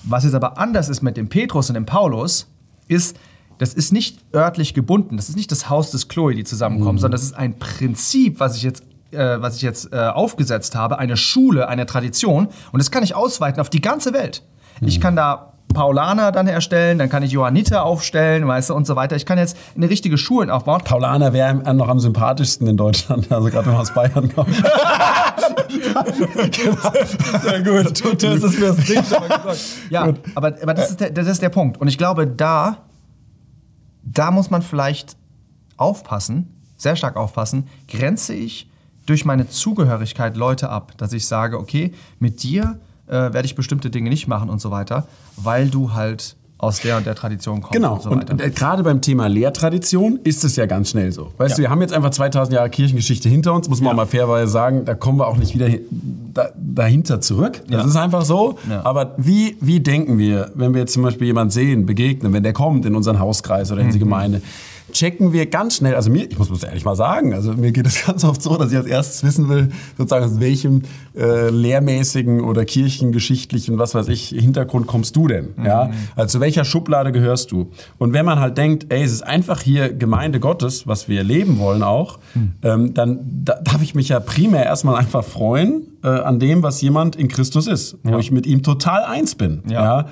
Was 0.03 0.23
jetzt 0.23 0.35
aber 0.35 0.57
anders 0.57 0.89
ist 0.89 1.01
mit 1.01 1.17
dem 1.17 1.29
Petrus 1.29 1.69
und 1.69 1.73
dem 1.73 1.85
Paulus, 1.85 2.47
ist, 2.87 3.17
das 3.57 3.73
ist 3.73 3.91
nicht 3.91 4.23
örtlich 4.33 4.73
gebunden. 4.73 5.17
Das 5.17 5.29
ist 5.29 5.35
nicht 5.35 5.51
das 5.51 5.69
Haus 5.69 5.91
des 5.91 6.07
Chloe, 6.07 6.35
die 6.35 6.43
zusammenkommen, 6.43 6.99
sondern 6.99 7.19
das 7.19 7.23
ist 7.23 7.35
ein 7.35 7.57
Prinzip, 7.57 8.39
was 8.39 8.55
ich 8.55 8.63
jetzt, 8.63 8.83
äh, 9.11 9.41
was 9.41 9.55
ich 9.55 9.61
jetzt 9.61 9.93
äh, 9.93 9.97
aufgesetzt 9.97 10.75
habe, 10.75 10.99
eine 10.99 11.17
Schule, 11.17 11.67
eine 11.67 11.85
Tradition. 11.85 12.47
Und 12.71 12.79
das 12.79 12.91
kann 12.91 13.03
ich 13.03 13.15
ausweiten 13.15 13.61
auf 13.61 13.69
die 13.69 13.81
ganze 13.81 14.13
Welt. 14.13 14.43
Ich 14.81 15.01
kann 15.01 15.15
da 15.15 15.53
Paulaner 15.73 16.31
dann 16.31 16.47
erstellen, 16.47 16.97
dann 16.97 17.09
kann 17.09 17.23
ich 17.23 17.31
Johanniter 17.31 17.83
aufstellen, 17.83 18.47
weißt 18.47 18.69
du, 18.69 18.73
und 18.73 18.87
so 18.87 18.95
weiter. 18.95 19.15
Ich 19.15 19.25
kann 19.25 19.37
jetzt 19.37 19.57
eine 19.75 19.89
richtige 19.89 20.17
Schulen 20.17 20.49
aufbauen. 20.49 20.81
Paulaner 20.83 21.33
wäre 21.33 21.53
noch 21.73 21.89
am 21.89 21.99
sympathischsten 21.99 22.67
in 22.67 22.77
Deutschland, 22.77 23.31
also 23.31 23.49
gerade 23.49 23.65
wenn 23.65 23.73
man 23.73 23.81
aus 23.81 23.93
Bayern 23.93 24.33
kommt. 24.33 24.55
Sehr 27.41 27.63
gut. 27.63 28.03
Das 28.23 28.43
ist 28.43 28.59
mir 28.59 28.67
das 28.67 28.77
Ding 28.77 29.03
schon 29.03 29.19
mal 29.19 29.37
gesagt. 29.37 29.59
Ja, 29.89 30.13
aber, 30.35 30.53
aber 30.61 30.73
das, 30.73 30.91
ist 30.91 30.99
der, 30.99 31.11
das 31.11 31.27
ist 31.27 31.41
der 31.41 31.49
Punkt. 31.49 31.79
Und 31.79 31.87
ich 31.87 31.97
glaube, 31.97 32.27
da, 32.27 32.77
da 34.03 34.31
muss 34.31 34.49
man 34.49 34.61
vielleicht 34.61 35.17
aufpassen, 35.77 36.53
sehr 36.77 36.95
stark 36.95 37.15
aufpassen, 37.15 37.67
grenze 37.87 38.33
ich 38.33 38.69
durch 39.07 39.25
meine 39.25 39.49
Zugehörigkeit 39.49 40.37
Leute 40.37 40.69
ab, 40.69 40.93
dass 40.97 41.11
ich 41.13 41.25
sage, 41.25 41.57
okay, 41.59 41.93
mit 42.19 42.43
dir 42.43 42.77
äh, 43.07 43.11
werde 43.13 43.45
ich 43.45 43.55
bestimmte 43.55 43.89
Dinge 43.89 44.09
nicht 44.09 44.27
machen 44.27 44.49
und 44.49 44.61
so 44.61 44.69
weiter, 44.69 45.07
weil 45.37 45.69
du 45.69 45.93
halt 45.93 46.35
aus 46.59 46.79
der 46.81 46.97
und 46.97 47.05
der 47.05 47.13
Tradition 47.13 47.61
kommst 47.61 47.73
Genau. 47.73 47.93
und 47.93 48.01
so 48.01 48.09
Und, 48.09 48.31
und 48.31 48.41
äh, 48.41 48.49
gerade 48.49 48.81
beim 48.81 48.99
Thema 48.99 49.27
Lehrtradition 49.27 50.19
ist 50.23 50.43
es 50.43 50.55
ja 50.55 50.65
ganz 50.65 50.89
schnell 50.89 51.11
so. 51.11 51.31
Weißt 51.37 51.51
Ja. 51.51 51.55
du, 51.57 51.61
wir 51.61 51.69
haben 51.69 51.81
jetzt 51.81 51.93
einfach 51.93 52.09
2000 52.09 52.55
Jahre 52.55 52.69
Kirchengeschichte 52.71 53.29
hinter 53.29 53.53
uns, 53.53 53.69
muss 53.69 53.79
man 53.79 53.91
auch 53.93 53.97
mal 53.97 54.05
fairerweise 54.07 54.51
sagen, 54.51 54.83
da 54.83 54.95
kommen 54.95 55.19
wir 55.19 55.27
auch 55.27 55.37
nicht 55.37 55.53
wieder 55.53 55.69
da, 56.33 56.49
dahinter 56.57 57.21
zurück. 57.21 57.61
Das 57.69 57.83
Ja. 57.83 57.87
ist 57.87 57.95
einfach 57.95 58.25
so. 58.25 58.57
Ja. 58.67 58.83
Aber 58.83 59.13
wie, 59.17 59.55
wie 59.61 59.79
denken 59.81 60.17
wir, 60.17 60.51
wenn 60.55 60.73
wir 60.73 60.81
jetzt 60.81 60.93
zum 60.93 61.03
Beispiel 61.03 61.27
jemanden 61.27 61.51
sehen, 61.51 61.85
begegnen, 61.85 62.33
wenn 62.33 62.41
der 62.43 62.53
kommt 62.53 62.85
in 62.87 62.95
unseren 62.95 63.19
Hauskreis 63.19 63.71
oder 63.71 63.81
in 63.81 63.87
Mhm. 63.87 63.91
die 63.91 63.99
Gemeinde, 63.99 64.41
checken 64.91 65.33
wir 65.33 65.45
ganz 65.47 65.77
schnell, 65.77 65.95
also 65.95 66.09
mir, 66.09 66.29
ich 66.29 66.37
muss 66.37 66.49
es 66.49 66.63
ehrlich 66.63 66.85
mal 66.85 66.95
sagen, 66.95 67.33
also 67.33 67.53
mir 67.53 67.71
geht 67.71 67.85
es 67.85 68.05
ganz 68.05 68.23
oft 68.23 68.41
so, 68.41 68.57
dass 68.57 68.71
ich 68.71 68.77
als 68.77 68.87
erstes 68.87 69.23
wissen 69.23 69.49
will, 69.49 69.69
sozusagen 69.97 70.25
aus 70.25 70.39
welchem 70.39 70.83
äh, 71.15 71.49
lehrmäßigen 71.49 72.41
oder 72.41 72.65
kirchengeschichtlichen, 72.65 73.77
was 73.77 73.95
weiß 73.95 74.07
ich, 74.09 74.29
Hintergrund 74.29 74.87
kommst 74.87 75.15
du 75.15 75.27
denn? 75.27 75.49
Ja? 75.63 75.91
Also 76.15 76.37
zu 76.37 76.41
welcher 76.41 76.65
Schublade 76.65 77.11
gehörst 77.11 77.51
du? 77.51 77.71
Und 77.97 78.13
wenn 78.13 78.25
man 78.25 78.39
halt 78.39 78.57
denkt, 78.57 78.87
ey, 78.89 79.03
es 79.03 79.11
ist 79.11 79.21
einfach 79.21 79.61
hier 79.61 79.93
Gemeinde 79.93 80.39
Gottes, 80.39 80.87
was 80.87 81.07
wir 81.07 81.23
leben 81.23 81.59
wollen 81.59 81.83
auch, 81.83 82.19
ähm, 82.63 82.93
dann 82.93 83.19
da, 83.43 83.59
darf 83.61 83.81
ich 83.81 83.95
mich 83.95 84.09
ja 84.09 84.19
primär 84.19 84.65
erstmal 84.65 84.95
einfach 84.95 85.23
freuen 85.23 85.97
äh, 86.03 86.07
an 86.07 86.39
dem, 86.39 86.63
was 86.63 86.81
jemand 86.81 87.15
in 87.15 87.27
Christus 87.27 87.67
ist, 87.67 87.97
wo 88.03 88.17
ich 88.17 88.31
mit 88.31 88.45
ihm 88.45 88.63
total 88.63 89.03
eins 89.03 89.35
bin. 89.35 89.63
Ja. 89.67 89.83
ja? 89.83 90.05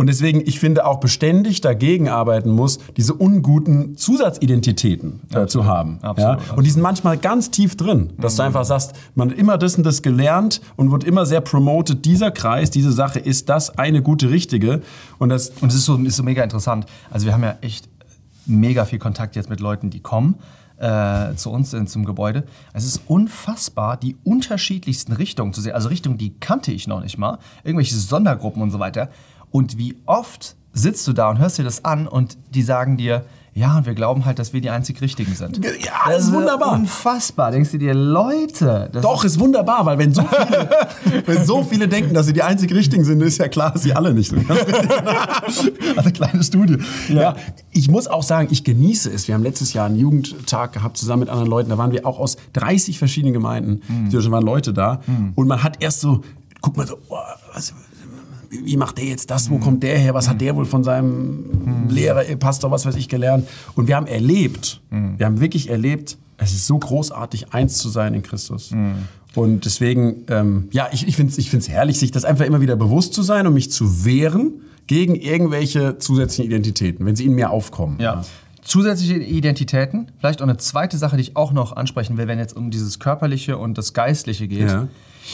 Und 0.00 0.06
deswegen, 0.06 0.40
ich 0.46 0.58
finde, 0.58 0.86
auch 0.86 0.98
beständig 0.98 1.60
dagegen 1.60 2.08
arbeiten 2.08 2.48
muss, 2.48 2.78
diese 2.96 3.12
unguten 3.12 3.98
Zusatzidentitäten 3.98 5.20
äh, 5.34 5.46
zu 5.46 5.66
haben. 5.66 5.98
Absolut, 6.00 6.40
ja? 6.40 6.54
Und 6.54 6.64
die 6.64 6.70
sind 6.70 6.80
manchmal 6.80 7.18
ganz 7.18 7.50
tief 7.50 7.76
drin, 7.76 8.14
dass 8.16 8.36
du 8.36 8.42
einfach 8.42 8.64
sagst, 8.64 8.94
man 9.14 9.30
hat 9.30 9.36
immer 9.36 9.58
das 9.58 9.76
und 9.76 9.84
das 9.84 10.00
gelernt 10.00 10.62
und 10.76 10.90
wird 10.90 11.04
immer 11.04 11.26
sehr 11.26 11.42
promoted, 11.42 12.06
dieser 12.06 12.30
Kreis, 12.30 12.70
diese 12.70 12.92
Sache 12.92 13.18
ist 13.18 13.50
das 13.50 13.76
eine 13.76 14.00
gute, 14.00 14.30
richtige. 14.30 14.80
Und 15.18 15.28
das, 15.28 15.50
Und 15.60 15.68
es 15.68 15.74
ist 15.74 15.84
so, 15.84 15.96
ist 15.98 16.16
so 16.16 16.22
mega 16.22 16.42
interessant. 16.42 16.86
Also 17.10 17.26
wir 17.26 17.34
haben 17.34 17.42
ja 17.42 17.58
echt 17.60 17.86
mega 18.46 18.86
viel 18.86 18.98
Kontakt 18.98 19.36
jetzt 19.36 19.50
mit 19.50 19.60
Leuten, 19.60 19.90
die 19.90 20.00
kommen 20.00 20.36
äh, 20.78 21.34
zu 21.34 21.50
uns 21.50 21.74
in, 21.74 21.86
zum 21.86 22.06
Gebäude. 22.06 22.44
Es 22.72 22.86
ist 22.86 23.02
unfassbar, 23.06 23.98
die 23.98 24.16
unterschiedlichsten 24.24 25.12
Richtungen 25.12 25.52
zu 25.52 25.60
sehen. 25.60 25.74
Also 25.74 25.90
Richtungen, 25.90 26.16
die 26.16 26.32
kannte 26.40 26.72
ich 26.72 26.86
noch 26.86 27.02
nicht 27.02 27.18
mal. 27.18 27.38
Irgendwelche 27.64 27.96
Sondergruppen 27.96 28.62
und 28.62 28.70
so 28.70 28.78
weiter. 28.78 29.10
Und 29.50 29.78
wie 29.78 29.96
oft 30.06 30.56
sitzt 30.72 31.06
du 31.08 31.12
da 31.12 31.30
und 31.30 31.38
hörst 31.38 31.58
dir 31.58 31.64
das 31.64 31.84
an 31.84 32.06
und 32.06 32.38
die 32.54 32.62
sagen 32.62 32.96
dir, 32.96 33.24
ja, 33.52 33.76
und 33.76 33.84
wir 33.84 33.94
glauben 33.94 34.24
halt, 34.26 34.38
dass 34.38 34.52
wir 34.52 34.60
die 34.60 34.70
einzig 34.70 35.00
Richtigen 35.00 35.34
sind. 35.34 35.64
Ja, 35.64 35.92
das 36.08 36.24
ist 36.24 36.32
wunderbar. 36.32 36.72
Unfassbar. 36.72 37.50
Denkst 37.50 37.72
du 37.72 37.78
dir, 37.78 37.94
Leute, 37.94 38.88
das 38.92 39.02
Doch, 39.02 39.24
ist 39.24 39.40
wunderbar, 39.40 39.84
weil 39.86 39.98
wenn 39.98 40.14
so 40.14 40.22
viele, 41.02 41.22
wenn 41.26 41.44
so 41.44 41.64
viele 41.64 41.88
denken, 41.88 42.14
dass 42.14 42.26
sie 42.26 42.32
die 42.32 42.44
einzig 42.44 42.72
Richtigen 42.72 43.04
sind, 43.04 43.20
ist 43.22 43.38
ja 43.38 43.48
klar, 43.48 43.72
dass 43.72 43.82
sie 43.82 43.92
alle 43.92 44.14
nicht 44.14 44.30
sind. 44.30 44.48
also 45.96 46.10
kleine 46.12 46.44
Studie. 46.44 46.78
Ja. 47.08 47.34
ich 47.72 47.90
muss 47.90 48.06
auch 48.06 48.22
sagen, 48.22 48.48
ich 48.52 48.62
genieße 48.62 49.10
es. 49.10 49.26
Wir 49.26 49.34
haben 49.34 49.42
letztes 49.42 49.72
Jahr 49.72 49.86
einen 49.86 49.96
Jugendtag 49.96 50.72
gehabt 50.72 50.96
zusammen 50.96 51.20
mit 51.20 51.28
anderen 51.28 51.50
Leuten. 51.50 51.70
Da 51.70 51.78
waren 51.78 51.90
wir 51.90 52.06
auch 52.06 52.20
aus 52.20 52.36
30 52.52 52.98
verschiedenen 52.98 53.32
Gemeinden. 53.32 53.82
Da 54.12 54.30
waren 54.30 54.44
Leute 54.44 54.72
da. 54.72 55.00
Und 55.34 55.48
man 55.48 55.62
hat 55.62 55.82
erst 55.82 56.00
so, 56.00 56.22
guck 56.60 56.76
mal 56.76 56.86
so, 56.86 56.96
boah, 57.08 57.26
was, 57.52 57.74
wie 58.50 58.76
macht 58.76 58.98
der 58.98 59.04
jetzt 59.04 59.30
das? 59.30 59.48
Wo 59.48 59.58
kommt 59.58 59.82
der 59.82 59.96
her? 59.98 60.12
Was 60.12 60.28
hat 60.28 60.40
der 60.40 60.56
wohl 60.56 60.64
von 60.64 60.84
seinem 60.84 61.88
Lehrer, 61.88 62.28
äh, 62.28 62.36
Pastor, 62.36 62.70
was 62.70 62.84
weiß 62.84 62.96
ich, 62.96 63.08
gelernt? 63.08 63.48
Und 63.74 63.86
wir 63.88 63.96
haben 63.96 64.06
erlebt, 64.06 64.80
wir 64.90 65.26
haben 65.26 65.40
wirklich 65.40 65.70
erlebt, 65.70 66.18
es 66.36 66.52
ist 66.52 66.66
so 66.66 66.78
großartig, 66.78 67.52
eins 67.52 67.78
zu 67.78 67.88
sein 67.88 68.14
in 68.14 68.22
Christus. 68.22 68.72
Und 69.34 69.64
deswegen, 69.64 70.24
ähm, 70.28 70.68
ja, 70.72 70.88
ich, 70.92 71.06
ich 71.06 71.16
finde 71.16 71.32
es 71.32 71.38
ich 71.38 71.50
find's 71.50 71.68
herrlich, 71.68 71.98
sich 71.98 72.10
das 72.10 72.24
einfach 72.24 72.44
immer 72.44 72.60
wieder 72.60 72.76
bewusst 72.76 73.14
zu 73.14 73.22
sein 73.22 73.46
und 73.46 73.54
mich 73.54 73.70
zu 73.70 74.04
wehren 74.04 74.62
gegen 74.86 75.14
irgendwelche 75.14 75.98
zusätzlichen 75.98 76.50
Identitäten, 76.50 77.06
wenn 77.06 77.14
sie 77.14 77.26
in 77.26 77.34
mir 77.34 77.50
aufkommen. 77.50 78.00
Ja. 78.00 78.24
Zusätzliche 78.62 79.14
Identitäten, 79.14 80.10
vielleicht 80.18 80.42
auch 80.42 80.46
eine 80.46 80.56
zweite 80.56 80.98
Sache, 80.98 81.16
die 81.16 81.22
ich 81.22 81.36
auch 81.36 81.52
noch 81.52 81.76
ansprechen 81.76 82.16
will, 82.16 82.26
wenn 82.26 82.38
jetzt 82.38 82.56
um 82.56 82.70
dieses 82.70 82.98
Körperliche 82.98 83.56
und 83.56 83.78
das 83.78 83.94
Geistliche 83.94 84.48
geht. 84.48 84.68
Ja. 84.68 84.88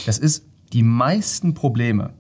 Das 0.05 0.19
ist 0.19 0.45
die 0.73 0.83
meisten 0.83 1.55
Probleme, 1.55 2.11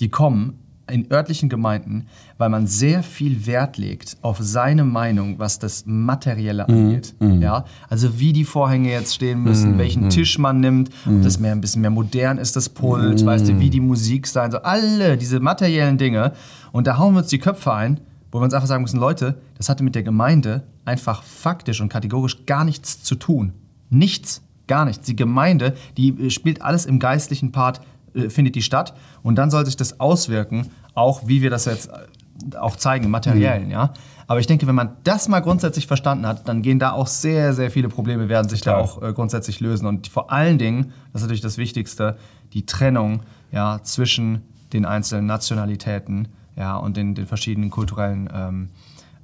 die 0.00 0.08
kommen 0.08 0.58
in 0.88 1.10
örtlichen 1.10 1.48
Gemeinden, 1.48 2.06
weil 2.38 2.48
man 2.48 2.66
sehr 2.66 3.02
viel 3.02 3.46
Wert 3.46 3.76
legt 3.76 4.16
auf 4.22 4.38
seine 4.40 4.84
Meinung, 4.84 5.38
was 5.38 5.58
das 5.58 5.84
Materielle 5.86 6.68
angeht. 6.68 7.14
Ja? 7.20 7.64
Also 7.88 8.20
wie 8.20 8.32
die 8.32 8.44
Vorhänge 8.44 8.90
jetzt 8.90 9.14
stehen 9.14 9.42
müssen, 9.42 9.78
welchen 9.78 10.10
Tisch 10.10 10.38
man 10.38 10.60
nimmt, 10.60 10.90
ob 11.06 11.22
das 11.22 11.40
mehr, 11.40 11.52
ein 11.52 11.60
bisschen 11.60 11.82
mehr 11.82 11.90
modern 11.90 12.38
ist, 12.38 12.54
das 12.56 12.68
Pult, 12.68 13.24
weißt 13.24 13.48
du, 13.48 13.58
wie 13.58 13.70
die 13.70 13.80
Musik 13.80 14.26
sein 14.26 14.50
soll. 14.50 14.60
Alle 14.60 15.16
diese 15.16 15.40
materiellen 15.40 15.98
Dinge. 15.98 16.32
Und 16.72 16.86
da 16.86 16.98
hauen 16.98 17.14
wir 17.14 17.20
uns 17.20 17.28
die 17.28 17.38
Köpfe 17.38 17.72
ein, 17.72 18.00
wo 18.30 18.38
wir 18.38 18.44
uns 18.44 18.54
einfach 18.54 18.68
sagen 18.68 18.82
müssen, 18.82 19.00
Leute, 19.00 19.40
das 19.56 19.68
hatte 19.68 19.82
mit 19.82 19.94
der 19.94 20.02
Gemeinde 20.02 20.62
einfach 20.84 21.22
faktisch 21.22 21.80
und 21.80 21.88
kategorisch 21.88 22.46
gar 22.46 22.64
nichts 22.64 23.02
zu 23.02 23.16
tun. 23.16 23.54
Nichts, 23.90 24.42
gar 24.68 24.84
nichts. 24.84 25.06
Die 25.06 25.16
Gemeinde, 25.16 25.74
die 25.96 26.30
spielt 26.30 26.62
alles 26.62 26.86
im 26.86 27.00
geistlichen 27.00 27.50
Part, 27.50 27.80
findet 28.28 28.54
die 28.54 28.62
statt. 28.62 28.94
Und 29.22 29.36
dann 29.36 29.50
soll 29.50 29.64
sich 29.66 29.76
das 29.76 30.00
auswirken, 30.00 30.70
auch 30.94 31.26
wie 31.26 31.42
wir 31.42 31.50
das 31.50 31.64
jetzt 31.66 31.90
äh, 31.90 32.56
auch 32.56 32.76
zeigen, 32.76 33.04
im 33.04 33.10
materiellen, 33.10 33.70
ja. 33.70 33.92
Aber 34.28 34.40
ich 34.40 34.46
denke, 34.46 34.66
wenn 34.66 34.74
man 34.74 34.96
das 35.04 35.28
mal 35.28 35.40
grundsätzlich 35.40 35.86
verstanden 35.86 36.26
hat, 36.26 36.48
dann 36.48 36.62
gehen 36.62 36.78
da 36.78 36.92
auch 36.92 37.06
sehr, 37.06 37.52
sehr 37.52 37.70
viele 37.70 37.88
Probleme, 37.88 38.28
werden 38.28 38.48
sich 38.48 38.60
da 38.60 38.80
Total. 38.80 38.84
auch 38.84 39.02
äh, 39.10 39.12
grundsätzlich 39.12 39.60
lösen. 39.60 39.86
Und 39.86 40.08
vor 40.08 40.32
allen 40.32 40.58
Dingen, 40.58 40.92
das 41.12 41.22
ist 41.22 41.26
natürlich 41.26 41.42
das 41.42 41.58
Wichtigste, 41.58 42.16
die 42.52 42.66
Trennung 42.66 43.20
ja, 43.52 43.80
zwischen 43.82 44.42
den 44.72 44.84
einzelnen 44.84 45.26
Nationalitäten 45.26 46.28
ja, 46.56 46.76
und 46.76 46.96
den, 46.96 47.14
den 47.14 47.26
verschiedenen 47.26 47.70
kulturellen 47.70 48.28
ähm, 48.34 48.70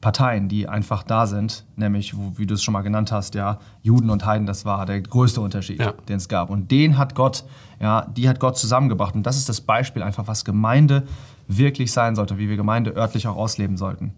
Parteien, 0.02 0.48
die 0.48 0.68
einfach 0.68 1.04
da 1.04 1.26
sind, 1.26 1.64
nämlich, 1.76 2.14
wo, 2.16 2.32
wie 2.36 2.44
du 2.44 2.54
es 2.54 2.62
schon 2.62 2.72
mal 2.72 2.82
genannt 2.82 3.12
hast, 3.12 3.34
ja, 3.36 3.58
Juden 3.82 4.10
und 4.10 4.26
Heiden, 4.26 4.46
das 4.46 4.64
war 4.66 4.84
der 4.84 5.00
größte 5.00 5.40
Unterschied, 5.40 5.80
Ja. 5.80 5.92
den 6.08 6.16
es 6.16 6.28
gab. 6.28 6.50
Und 6.50 6.70
den 6.72 6.98
hat 6.98 7.14
Gott, 7.14 7.44
ja, 7.80 8.04
die 8.14 8.28
hat 8.28 8.40
Gott 8.40 8.58
zusammengebracht. 8.58 9.14
Und 9.14 9.22
das 9.24 9.36
ist 9.38 9.48
das 9.48 9.60
Beispiel 9.60 10.02
einfach, 10.02 10.26
was 10.26 10.44
Gemeinde 10.44 11.04
wirklich 11.46 11.92
sein 11.92 12.16
sollte, 12.16 12.36
wie 12.36 12.48
wir 12.48 12.56
Gemeinde 12.56 12.90
örtlich 12.96 13.26
auch 13.28 13.36
ausleben 13.36 13.76
sollten. 13.76 14.12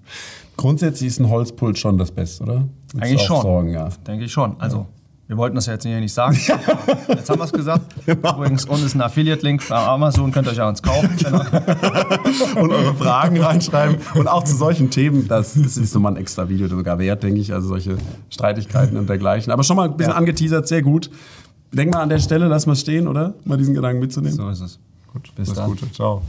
Grundsätzlich 0.56 1.08
ist 1.08 1.20
ein 1.20 1.28
Holzpult 1.28 1.78
schon 1.78 1.98
das 1.98 2.10
Beste, 2.10 2.44
oder? 2.44 2.54
Würdest 2.92 3.02
Eigentlich 3.02 3.22
schon. 3.22 3.42
Sagen, 3.42 3.68
ja. 3.68 3.88
Denke 4.06 4.24
ich 4.24 4.32
schon. 4.32 4.56
Also 4.60 4.86
Wir 5.26 5.38
wollten 5.38 5.54
das 5.56 5.64
ja 5.66 5.72
jetzt 5.72 5.84
hier 5.84 5.98
nicht 6.00 6.12
sagen. 6.12 6.34
Jetzt 7.08 7.30
haben 7.30 7.38
wir 7.40 7.44
es 7.44 7.52
gesagt. 7.52 7.94
Übrigens, 8.06 8.66
unten 8.66 8.84
ist 8.84 8.94
ein 8.94 9.00
Affiliate-Link 9.00 9.66
bei 9.68 9.74
Amazon, 9.76 10.30
könnt 10.32 10.46
ihr 10.48 10.52
euch 10.52 10.60
auch 10.60 10.68
uns 10.68 10.82
kaufen. 10.82 11.08
und 12.60 12.70
eure 12.70 12.94
Fragen 12.94 13.40
reinschreiben. 13.40 13.96
Und 14.16 14.28
auch 14.28 14.44
zu 14.44 14.54
solchen 14.54 14.90
Themen, 14.90 15.26
das 15.26 15.56
ist, 15.56 15.78
ist 15.78 15.94
nochmal 15.94 16.12
ein 16.12 16.16
extra 16.18 16.48
Video 16.50 16.68
sogar 16.68 16.98
wert, 16.98 17.22
denke 17.22 17.40
ich. 17.40 17.54
Also 17.54 17.68
solche 17.68 17.96
Streitigkeiten 18.28 18.98
und 18.98 19.08
dergleichen. 19.08 19.50
Aber 19.50 19.62
schon 19.64 19.76
mal 19.76 19.88
ein 19.88 19.96
bisschen 19.96 20.12
Ja. 20.12 20.18
angeteasert, 20.18 20.68
sehr 20.68 20.82
gut. 20.82 21.10
Denk 21.72 21.92
mal 21.94 22.02
an 22.02 22.10
der 22.10 22.18
Stelle, 22.18 22.46
lass 22.46 22.66
mal 22.66 22.76
stehen, 22.76 23.08
oder? 23.08 23.32
Mal 23.44 23.56
diesen 23.56 23.74
Gedanken 23.74 24.00
mitzunehmen. 24.00 24.36
So 24.36 24.48
ist 24.50 24.60
es. 24.60 24.78
Gut, 25.10 25.34
Bis 25.34 25.48
alles 25.48 25.58
dann. 25.58 25.70
Gute. 25.70 25.90
Ciao. 25.92 26.22